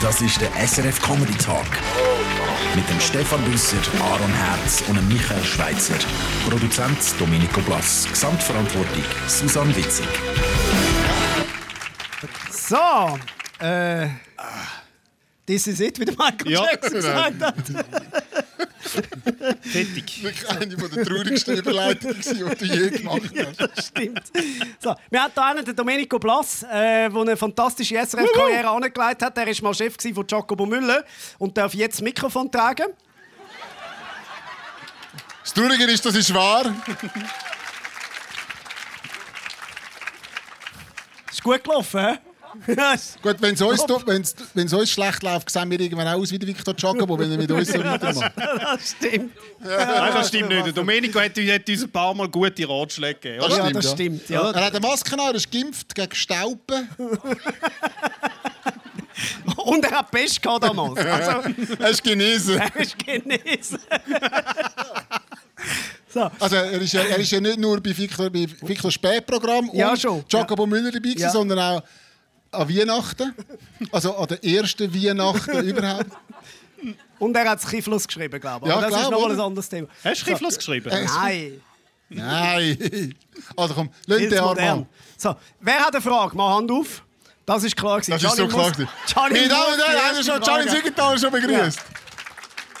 [0.00, 1.66] Das ist der SRF Comedy Talk.
[2.76, 5.94] Mit dem Stefan Büsser, Aaron Herz und dem Michael Schweitzer.
[6.48, 8.06] Produzent Domenico Blass.
[8.08, 10.06] Gesamtverantwortung Susanne Witzig.
[12.68, 13.18] So,
[13.60, 14.08] äh,
[15.46, 17.54] this is it, wie der Michael Ja, Jackson gesagt hat.
[19.62, 20.22] Fertig.
[20.22, 23.22] Wirklich eine der traurigsten Überleitungen, die du je gemacht
[23.58, 23.86] hast.
[23.88, 24.22] Stimmt.
[24.80, 29.38] So, wir haben hier einen, den Domenico Blass, äh, der eine fantastische SRF-Karriere angelegt hat.
[29.38, 31.04] Er war mal Chef von Jacobo Müller
[31.38, 32.88] und darf jetzt das Mikrofon tragen.
[35.42, 36.74] Das Traurige ist, das ist wahr.
[41.30, 42.18] Ist gut gelaufen, hä?
[43.22, 46.38] Gut, wenn es uns, wenn's, wenn's uns schlecht läuft, sehen wir irgendwann auch aus wie
[46.38, 48.32] der Victor Jacobo, wenn er mit uns so weitermacht.
[48.36, 49.32] das stimmt.
[49.60, 50.76] Nein, das stimmt nicht.
[50.76, 53.38] Domenico hat, hat uns ein paar Mal gute Ratschläge gegeben.
[53.40, 53.56] Das Oder?
[53.56, 53.90] Ja, stimmt, das ja.
[53.92, 54.28] stimmt.
[54.28, 54.50] Ja.
[54.50, 56.88] Er hat eine Maske an, er ist geimpft gegen Stauben.
[59.56, 60.98] Und er hat Pest gehabt damals.
[61.04, 62.58] Also, Er ist genesen.
[62.58, 63.78] er ist genesen.
[66.08, 66.30] so.
[66.38, 69.90] Also er ist, ja, er ist ja nicht nur bei Victor, bei Victor Spätprogramm Ja,
[69.90, 70.24] und schon.
[70.28, 71.30] Jacobo Müller dabei Ja.
[71.30, 71.82] sondern auch
[72.50, 73.34] an Weihnachten.
[73.92, 76.06] Also an der ersten Weihnachten überhaupt.
[77.18, 78.70] Und er hat Kifflos geschrieben, glaube ich.
[78.70, 79.88] Ja, Aber das klar, ist noch mal ein anderes Thema.
[80.04, 80.88] Hast du Kifflos geschrieben?
[80.90, 81.60] Äh, Nein,
[82.10, 83.14] Nein.
[83.56, 84.86] Also komm, lass viel den Arm an.
[85.16, 86.36] So, wer hat eine Frage?
[86.36, 87.02] Mach Hand auf.
[87.44, 88.12] Das ist klar gewesen.
[88.12, 88.88] Das ist so Gianni klar.
[89.06, 91.78] Gianni Meine Damen und Herren, haben wir schon Gianni Zügenthaler schon begrüßt.
[91.78, 92.07] Nur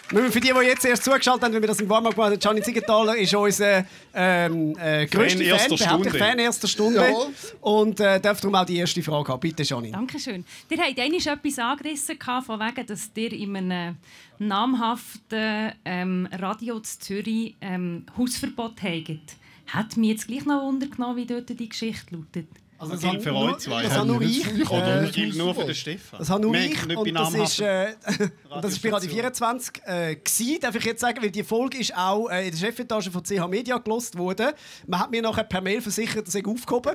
[0.08, 2.62] Für die, die jetzt erst zugeschaltet haben, wenn wir das im Warm-up gemacht haben, Gianni
[2.62, 3.84] Ziegenthaler ist unser
[4.14, 6.10] ähm, äh, grösster Fan, erster Stunde.
[6.10, 7.00] Fan erster Stunde.
[7.00, 7.26] Jawohl.
[7.60, 9.40] Und äh, darf darum auch die erste Frage haben.
[9.40, 9.90] Bitte, Gianni.
[9.90, 10.46] Dankeschön.
[10.70, 13.96] Ihr habt einmal etwas angerissen, von wegen, dass ihr in einem
[14.38, 19.36] namhaften ähm, Radio zu Zürich ähm, Hausverbot habt.
[19.66, 22.48] Hat mich jetzt gleich noch Wunder genommen, wie dort die Geschichte lautet.
[22.80, 23.82] Also, Das gilt für euch zwei.
[23.82, 24.70] Das habe nur ich.
[24.70, 26.18] Oder Äh, das gilt nur für den Stefan.
[26.20, 27.94] Das habe nur ich nicht und bei das ist, äh,
[28.50, 31.78] und das ist bei Radio 24 äh, gewesen, darf ich jetzt sagen, weil die Folge
[31.78, 34.52] ist auch äh, in der Chefetage von CH Media gelost worden.
[34.86, 36.94] Man hat mir nachher per Mail versichert, dass ich aufgehoben.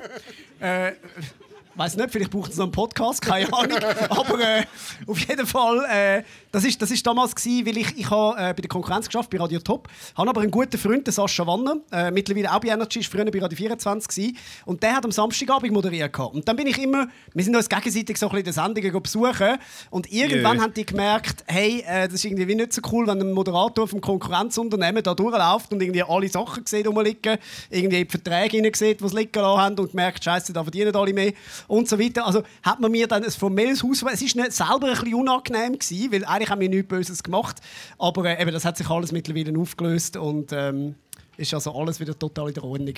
[0.62, 0.94] äh,
[1.76, 3.78] Weiß nicht, vielleicht braucht es noch einen Podcast, keine Ahnung.
[4.10, 4.64] Aber äh,
[5.08, 8.54] auf jeden Fall, äh, das ist das ist damals gewesen, weil ich ich habe äh,
[8.54, 11.78] bei der Konkurrenz geschafft bei Radio Top, habe aber einen guten Freund, den Sascha Wanner,
[11.92, 15.12] äh, mittlerweile auch bei Energy, ist früher bei Radio 24 gewesen, und der hat am
[15.12, 16.36] Samstagabend moderiert gehabt.
[16.36, 19.02] Und dann bin ich immer, wir sind uns gegenseitig so ein bisschen in den Sendungen
[19.02, 19.58] besuchen
[19.90, 20.64] und irgendwann Jö.
[20.64, 23.88] haben die gemerkt, hey, äh, das ist irgendwie wie nicht so cool, wenn ein Moderator
[23.88, 27.38] vom Konkurrenzunternehmen da durchläuft und irgendwie alle Sachen sieht rumliegen,
[27.72, 30.96] irgendwie in die Verträge sieht, die sie liegen lassen haben und merkt, Scheiße, da verdienen
[30.96, 31.34] alle mehr
[31.68, 32.26] und so weiter.
[32.26, 34.04] Also hat man mir dann ein formelles Haus...
[34.12, 37.62] Es ist nicht selber ein bisschen unangenehm gewesen, weil eigentlich haben wir nichts Böses gemacht,
[37.98, 40.96] aber äh, eben, das hat sich alles mittlerweile aufgelöst und ähm,
[41.38, 42.94] ist also alles wieder total in der Ordnung.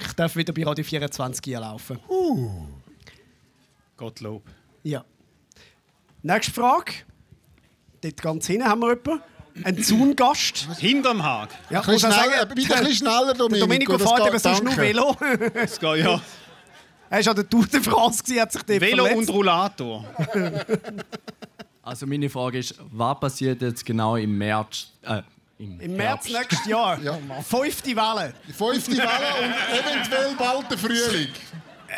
[0.00, 1.98] Ich darf wieder bei Radio 24 hier laufen.
[3.96, 4.42] Gottlob.
[4.82, 5.04] Ja.
[6.22, 6.92] Nächste Frage.
[8.00, 9.22] Dort ganz hinten haben wir jemanden.
[9.64, 10.68] Ein Zaungast.
[10.78, 11.48] Hinterm Hag.
[11.70, 13.66] Ja, Ein bisschen schneller, sagen, bitte ein bisschen schneller, Domenico.
[13.66, 14.76] Domenico das fährt eben sonst nur.
[14.76, 15.16] Velo.
[15.54, 16.20] Es geht ja.
[17.10, 19.28] er ist an der Tour de France, gewesen, hat sich dort Velo verletzt.
[19.30, 20.04] und Rollator.
[21.82, 24.88] Also meine Frage ist, was passiert jetzt genau im März?
[25.00, 25.22] Äh,
[25.58, 26.32] im, Im März Herbst?
[26.50, 26.98] nächstes Jahr.
[27.02, 27.42] Ja, Mann.
[27.42, 28.34] Fünfte Welle.
[28.46, 29.06] Die fünfte Welle
[29.40, 31.28] und eventuell bald der Frühling.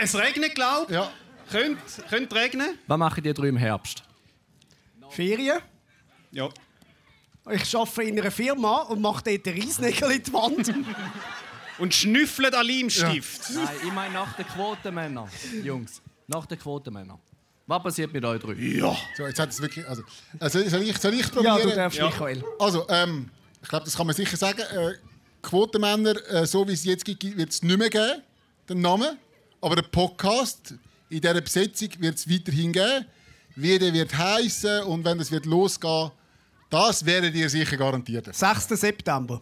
[0.01, 0.95] Es regnet, glaube ich.
[0.95, 1.11] Ja.
[1.51, 2.79] Könnte, könnte regnen.
[2.87, 4.05] Was machen die drei im Herbst?
[5.09, 5.59] Ferien.
[6.31, 6.49] Ja.
[7.51, 10.73] Ich arbeite in einer Firma und mache dort einen Reisnägel in die Wand.
[11.81, 13.51] Und schnüffelt an Leimstift.
[13.55, 15.29] Nein, ich meine nach den Quotenmännern,
[15.65, 16.01] Jungs.
[16.27, 17.19] Nach den Quotenmännern.
[17.67, 18.53] Was passiert mit euch drei?
[18.55, 18.97] Ja.
[19.17, 19.87] So, jetzt hat es wirklich.
[19.89, 20.03] Also,
[20.39, 21.69] also soll, ich, soll ich ja, probieren?
[21.69, 22.07] du darfst, Ja.
[22.07, 22.45] Michael.
[22.59, 23.31] Also, ähm,
[23.63, 24.61] ich glaube, das kann man sicher sagen.
[24.61, 24.95] Äh,
[25.43, 28.23] Quotenmänner, äh, so wie es jetzt gibt, wird es nicht mehr geben,
[28.69, 29.17] den Namen.
[29.61, 30.75] Aber der Podcast
[31.09, 33.07] in dieser Besetzung wird es weiterhin geben.
[33.57, 36.11] Wie der wird heißen und wenn es wird losgehen,
[36.71, 38.35] das werdet ihr sicher garantiert.
[38.35, 38.69] 6.
[38.69, 39.41] September.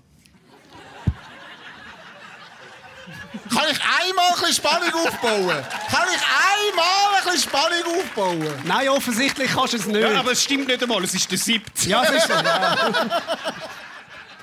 [3.50, 5.64] Kann ich einmal ein bisschen Spannung aufbauen?
[5.90, 8.52] Kann ich einmal ein bisschen Spannung aufbauen?
[8.64, 10.00] Nein, offensichtlich kannst du es nicht.
[10.00, 11.02] ja, aber es stimmt nicht einmal.
[11.04, 11.88] Es ist der siebte.
[11.88, 12.32] Ja, es ist so.
[12.34, 13.22] Ja.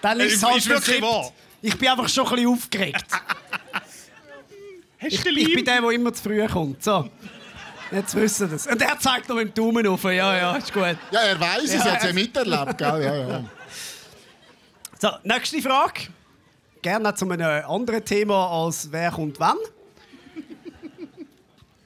[0.02, 1.02] Dann ist es Ist halt der wirklich Siebte.
[1.08, 1.32] wahr.
[1.62, 3.06] Ich bin einfach schon ein bisschen aufgeregt.
[5.02, 6.84] Hast Ich, ich bin der, der immer zu früh kommt.
[6.84, 7.10] So.
[7.92, 8.66] Jetzt wissen das.
[8.68, 10.04] Und er zeigt noch mit dem Daumen auf.
[10.04, 10.98] Ja, ja, ist gut.
[11.12, 11.86] Ja, er weiß es, Ja.
[11.86, 12.78] er hat es ja miterlebt.
[12.78, 13.04] Gell?
[13.04, 13.44] Ja, ja.
[15.00, 16.02] So, nächste Frage.
[16.86, 19.58] Gerne zu einem anderen Thema als wer kommt wann.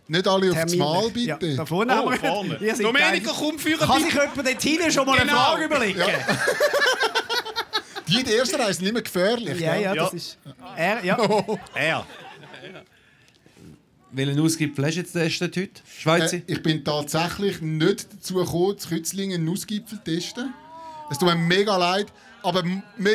[0.09, 0.77] Nicht alle aufs Termine.
[0.83, 1.55] Mal, Ja, bitte.
[1.55, 2.17] da vorne haben Oh, wir.
[2.17, 2.57] vorne.
[2.61, 3.35] Ihr seid Domenico, geil.
[3.39, 5.39] komm, führe Kann sich jemand dort hinten schon mal eine Genau.
[5.41, 5.99] Frage überlegen?
[8.09, 9.57] Die, die erste Reise sind immer gefährlich.
[9.59, 9.83] Ja, gell?
[9.83, 10.17] ja, das Ja.
[10.17, 10.37] ist.
[10.75, 11.17] Er, ja.
[11.75, 12.05] Er.
[14.11, 15.81] Welchen Ausgipfel hast du jetzt getestet heute?
[15.97, 16.37] Schweizer?
[16.37, 20.53] Äh, ich bin tatsächlich nicht dazu gekommen, zu Kützlingen einen Nussgipfel zu testen.
[21.09, 22.07] Es tut mir mega leid.
[22.43, 22.63] Aber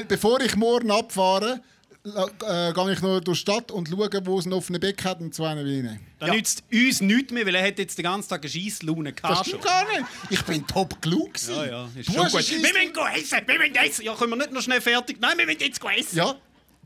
[0.08, 1.60] bevor ich morgen abfahre,
[2.06, 5.20] äh, gehe ich noch durch die Stadt und schaue, wo es einen offenen Beck hat
[5.20, 6.00] und zwei rein.
[6.18, 9.22] Das nützt uns nichts mehr, weil er hat jetzt den ganzen Tag eine Scheisslaune Das
[9.22, 9.46] gehabt.
[9.46, 10.04] stimmt gar nicht.
[10.30, 11.30] Ich bin top klug.
[11.48, 12.50] Ja, ja, ist Du schon gut.
[12.50, 12.74] Wir müssen
[13.16, 14.04] essen, wir müssen essen.
[14.04, 15.16] Ja, können wir nicht noch schnell fertig?
[15.20, 16.16] Nein, wir müssen jetzt essen.
[16.18, 16.34] Ja,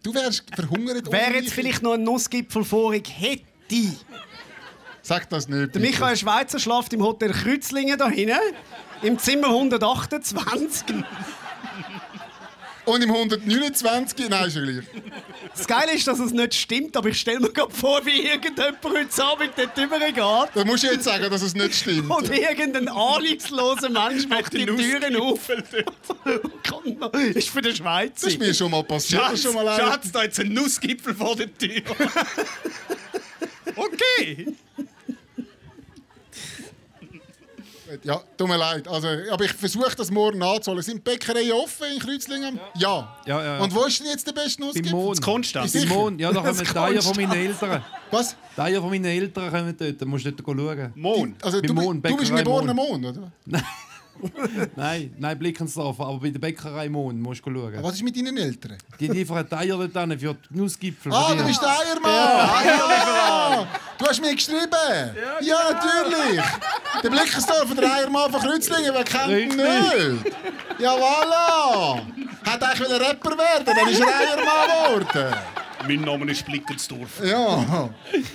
[0.02, 1.08] du wärst verhungert.
[1.08, 3.44] Ohne jetzt vielleicht noch einen Nussgipfel vorig hätte.
[5.02, 5.58] Sag das nicht.
[5.58, 5.80] Der bitte.
[5.80, 8.36] Michael Schweizer schlaft im Hotel Kreuzlingen da hinten.
[9.02, 10.84] Im Zimmer 128.
[12.88, 14.28] Und im 129.
[14.30, 14.84] Nein, ist ja gleich.
[15.54, 18.78] Das Geile ist, dass es nicht stimmt, aber ich stelle mir gerade vor, wie irgendjemand
[18.82, 22.10] heute Abend dort rübergeht Da musst du jetzt sagen, dass es nicht stimmt.
[22.10, 25.48] und irgendein ahnungsloser Mensch macht die den Türen auf.
[26.98, 28.14] Noch- ist für den Schweizer.
[28.14, 29.20] Das ist mir schon mal passiert.
[29.22, 31.82] Schatz, schon mal einer- Schatz, da jetzt ein Nussgipfel vor der Tür.
[33.76, 34.46] okay.
[38.02, 38.86] Ja, tut mir leid.
[38.88, 40.82] Also, aber ich versuche das morgen nachzuholen.
[40.82, 42.60] Sind die Bäckereien offen in Kreuzlingen?
[42.76, 43.18] Ja.
[43.26, 43.58] Ja, ja, ja.
[43.62, 44.92] Und wo ist denn jetzt der beste Nussgipfel?
[44.92, 45.22] Beim Mond.
[45.22, 45.72] Konstanz.
[45.72, 45.86] Sicher?
[45.94, 46.20] Mond.
[46.20, 47.84] Ja, da kommen die Eier von meinen Eltern.
[48.10, 48.36] Was?
[48.56, 50.00] Die Eier von meinen Eltern kommen dort.
[50.00, 50.92] Da musst du dort schauen.
[50.94, 51.44] Mond.
[51.44, 53.32] Also, du, Mond, du bist geborener Mond, oder?
[54.74, 57.78] Nein, nein, Blickensdorf, aber bei der Bäckerei Mond musst du schauen.
[57.82, 58.76] Was ist mit deinen Eltern?
[58.98, 61.12] Die liefern Eier dort hin für die Nussgipfel.
[61.12, 62.10] Ah, du die- bist der Eiermann!
[62.12, 63.66] Ah,
[63.96, 65.14] Du hast mir geschrieben!
[65.40, 66.44] Ja, natürlich!
[67.02, 70.36] Der Blickensdorfer, der Eiermann von Kreuzlingen, wer kennt ihn nicht?
[70.78, 72.00] Ja, voilà!
[72.44, 75.34] Hat eigentlich wieder Rapper werden, dann ist er Eiermann geworden.
[75.86, 77.24] Mein Name ist Blickensdorf.
[77.24, 77.88] Ja.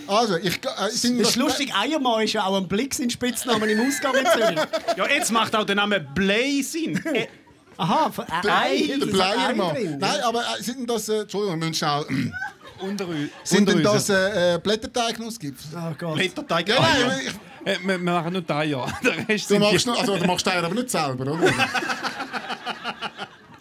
[0.08, 0.56] Also, ich...
[0.56, 4.16] Äh, sind Das ist lustig, Eiermann ist ja auch ein Blick sein Spitzname im Ausgang
[4.16, 4.60] in Zürich.
[4.96, 7.04] Ja, jetzt macht auch der Name Blay Sinn.
[7.06, 7.28] Äh,
[7.76, 9.98] Aha, von äh, Ei, der Bleiermann.
[10.00, 11.10] Nein, aber äh, sind denn das...
[11.10, 12.32] Äh, Entschuldigung, wir müssen schnell...
[12.80, 15.78] Unter, uns- Sind denn das äh, äh, Blätterteignussgipfel?
[15.78, 16.16] Oh Gott.
[16.16, 16.68] Blätterteig.
[16.68, 17.34] Ja, nein, ich,
[17.66, 18.88] wir, wir machen nur die Eier.
[19.04, 21.54] Der Rest du machst, nur, also, du machst den aber nicht selber, oder?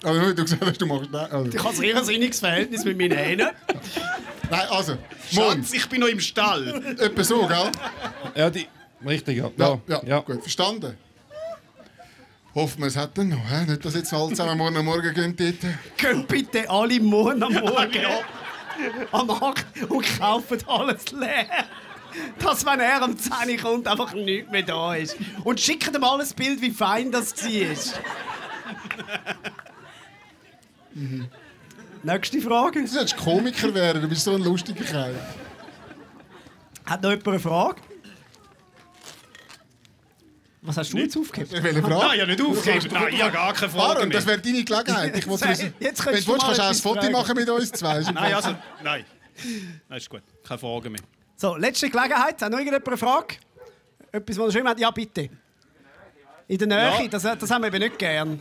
[0.04, 1.14] Also, nur, du gesagt hast, du machst.
[1.14, 1.48] Also.
[1.48, 3.48] Ich habe ein sehr sinniges Verhältnis mit meinen Händen.
[4.50, 4.98] Nein, also,
[5.30, 5.58] Mond.
[5.58, 6.96] Schatz, ich bin noch im Stall.
[6.98, 7.70] Etwa so, gell?
[8.34, 8.66] Ja, die...
[9.06, 9.50] Richtig, ja.
[9.56, 10.18] Ja, ja, ja.
[10.18, 10.96] gut, verstanden.
[12.54, 13.48] Hoffen wir, es hat dann noch.
[13.48, 13.64] Hä?
[13.66, 15.56] Nicht, dass jetzt alle zusammen morgen am Morgen gehen dort.
[15.96, 18.06] Geht bitte alle morgen am Morgen
[19.10, 21.46] am Markt und kaufen alles leer.
[22.38, 25.16] Dass, wenn er am 10 Uhr kommt, einfach nichts mehr da ist.
[25.44, 28.00] Und schickt ihm alles Bild, wie fein das war.
[30.94, 31.28] Mhm.
[32.02, 32.80] Nächste Frage.
[32.82, 35.14] Du solltest Komiker werden, du bist so ein lustiger Kerl.
[36.84, 37.80] Hat noch jemand eine Frage?
[40.64, 41.62] Was hast du jetzt aufgegeben?
[41.62, 42.18] Welche Nein, Frage?
[42.18, 42.88] ja nicht aufgeben.
[42.92, 45.16] Nein, ich habe gar keine Frage Aaron, das wäre deine Gelegenheit.
[45.16, 47.50] Ich wollte Jetzt wissen, könntest wenn du willst, kannst du auch ein Foto machen mit
[47.50, 48.00] uns zwei.
[48.00, 49.04] Nein, also, nein.
[49.88, 50.22] Nein, ist gut.
[50.46, 51.00] Keine Frage mehr.
[51.42, 52.40] So, letzte Gelegenheit.
[52.40, 53.34] Hat noch irgendjemand eine Frage?
[54.12, 54.78] Etwas, was er geschrieben hat?
[54.78, 55.28] Ja, bitte.
[56.46, 57.08] In der Nähe, Ja.
[57.08, 58.40] das, das haben wir eben nicht gern.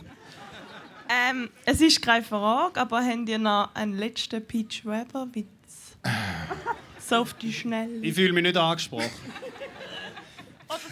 [1.08, 5.96] Ähm, es ist keine Frage, aber habt ihr noch einen letzten Peach Weber-Witz?
[7.08, 7.96] so auf die Schnelle.
[8.02, 9.10] Ich fühle mich nicht angesprochen.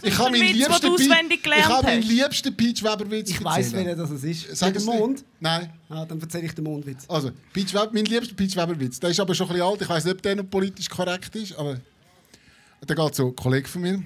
[0.02, 3.72] Ich habe meinen den liebsten, ich habe meinen liebsten Peach Weber Witz Ich erzählen.
[3.72, 4.56] welcher das es ist.
[4.56, 4.84] Sag nicht.
[4.84, 5.24] Mond?
[5.38, 5.72] Nein.
[5.88, 7.04] Ah, dann erzähle ich den Mondwitz.
[7.08, 8.98] Also, Peach Weber, mein liebster Peach Weber Witz.
[8.98, 9.80] Der ist aber schon ein bisschen alt.
[9.82, 11.78] Ich weiß nicht, ob der noch politisch korrekt ist, aber
[12.88, 13.28] der geht so.
[13.28, 14.02] Ein Kollege von mir.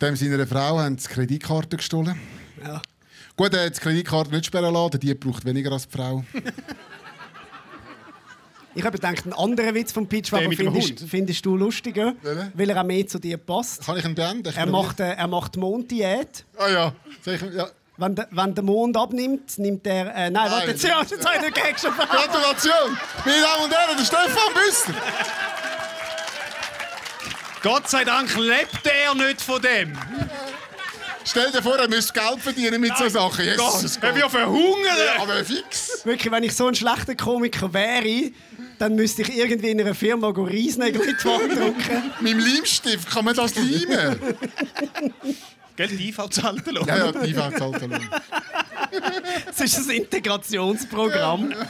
[0.00, 2.18] Dem seiner Frau haben die Kreditkarte gestohlen.
[2.62, 2.82] Ja.
[3.36, 5.00] Gut, er hat die Kreditkarte nicht sperren lassen.
[5.00, 6.24] Dieb braucht weniger als die Frau.
[8.76, 12.52] Ich habe gedacht, einen anderen Witz von mit dem findest, findest du lustiger, Welchen?
[12.54, 13.84] weil er auch mehr zu dir passt.
[13.86, 14.48] Kann ich ihn beenden?
[14.48, 16.44] Ich Er macht, äh, er macht Monddiät.
[16.58, 16.92] Ah ja.
[17.24, 17.68] Ich, ja.
[17.96, 20.12] Wenn, der- wenn der Mond abnimmt, nimmt er...
[20.12, 21.92] Äh, nein, warte, jetzt, ja, jetzt habe ich den Gag schon.
[21.94, 22.98] Gratulation!
[23.24, 24.94] Meine Damen und Herren, der Stefan Büsser!
[27.64, 29.96] Gott sei Dank lebt er nicht von dem.
[31.24, 33.42] Stell dir vor, er müsste Geld verdienen mit so Sachen.
[33.42, 35.18] Jesus Er wird verhungern.
[35.18, 36.04] Aber fix!
[36.04, 38.32] Wirklich, wenn ich so ein schlechter Komiker wäre,
[38.78, 42.12] dann müsste ich irgendwie in einer Firma go Riesnägel in die Wand drucken.
[42.20, 44.20] Mit dem Leimstift kann man das leimen.
[45.76, 47.98] Gell, die IV zahlt Ja, ja, die IVA zahlt noch.
[49.46, 51.54] Das ist ein Integrationsprogramm.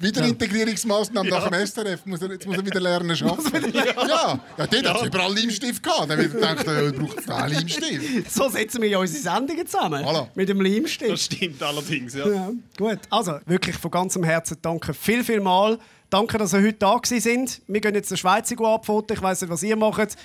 [0.00, 2.06] Wieder Integrierungsmaßnahmen nach dem SRF.
[2.06, 3.72] Muss er, jetzt muss er wieder lernen arbeiten.
[3.74, 4.40] Ja, ja.
[4.56, 6.10] ja dort hat es überall Leimstift gehabt.
[6.10, 8.32] Dann wird er gedacht, er braucht es einen Leimstift.
[8.32, 10.02] So setzen wir ja unsere Sendungen zusammen.
[10.02, 10.28] Voilà.
[10.34, 11.18] Mit dem Das Leimstift.
[11.18, 12.26] stimmt allerdings, ja.
[12.26, 12.98] Ja, gut.
[13.10, 15.78] Also, wirklich von ganzem Herzen danke viel, viel mal.
[16.08, 17.60] Danke, dass ihr heute da sind.
[17.68, 19.16] Wir gehen jetzt der Schweiz abfoten.
[19.16, 20.16] Ich weiss nicht, was ihr macht.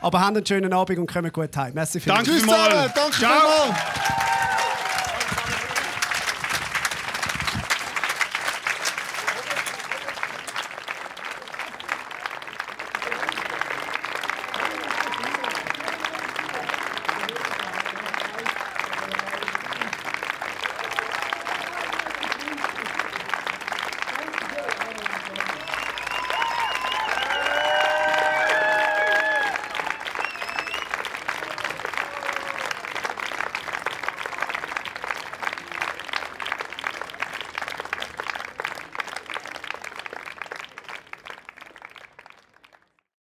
[0.00, 1.74] Aber habt einen schönen Abend und kommt gut heim.
[1.74, 2.26] Merci vielmals.
[2.26, 2.70] Danke Tschüss vielmals.
[2.70, 2.92] zusammen.
[2.94, 3.40] Danke Ciao.
[3.40, 4.53] vielmals.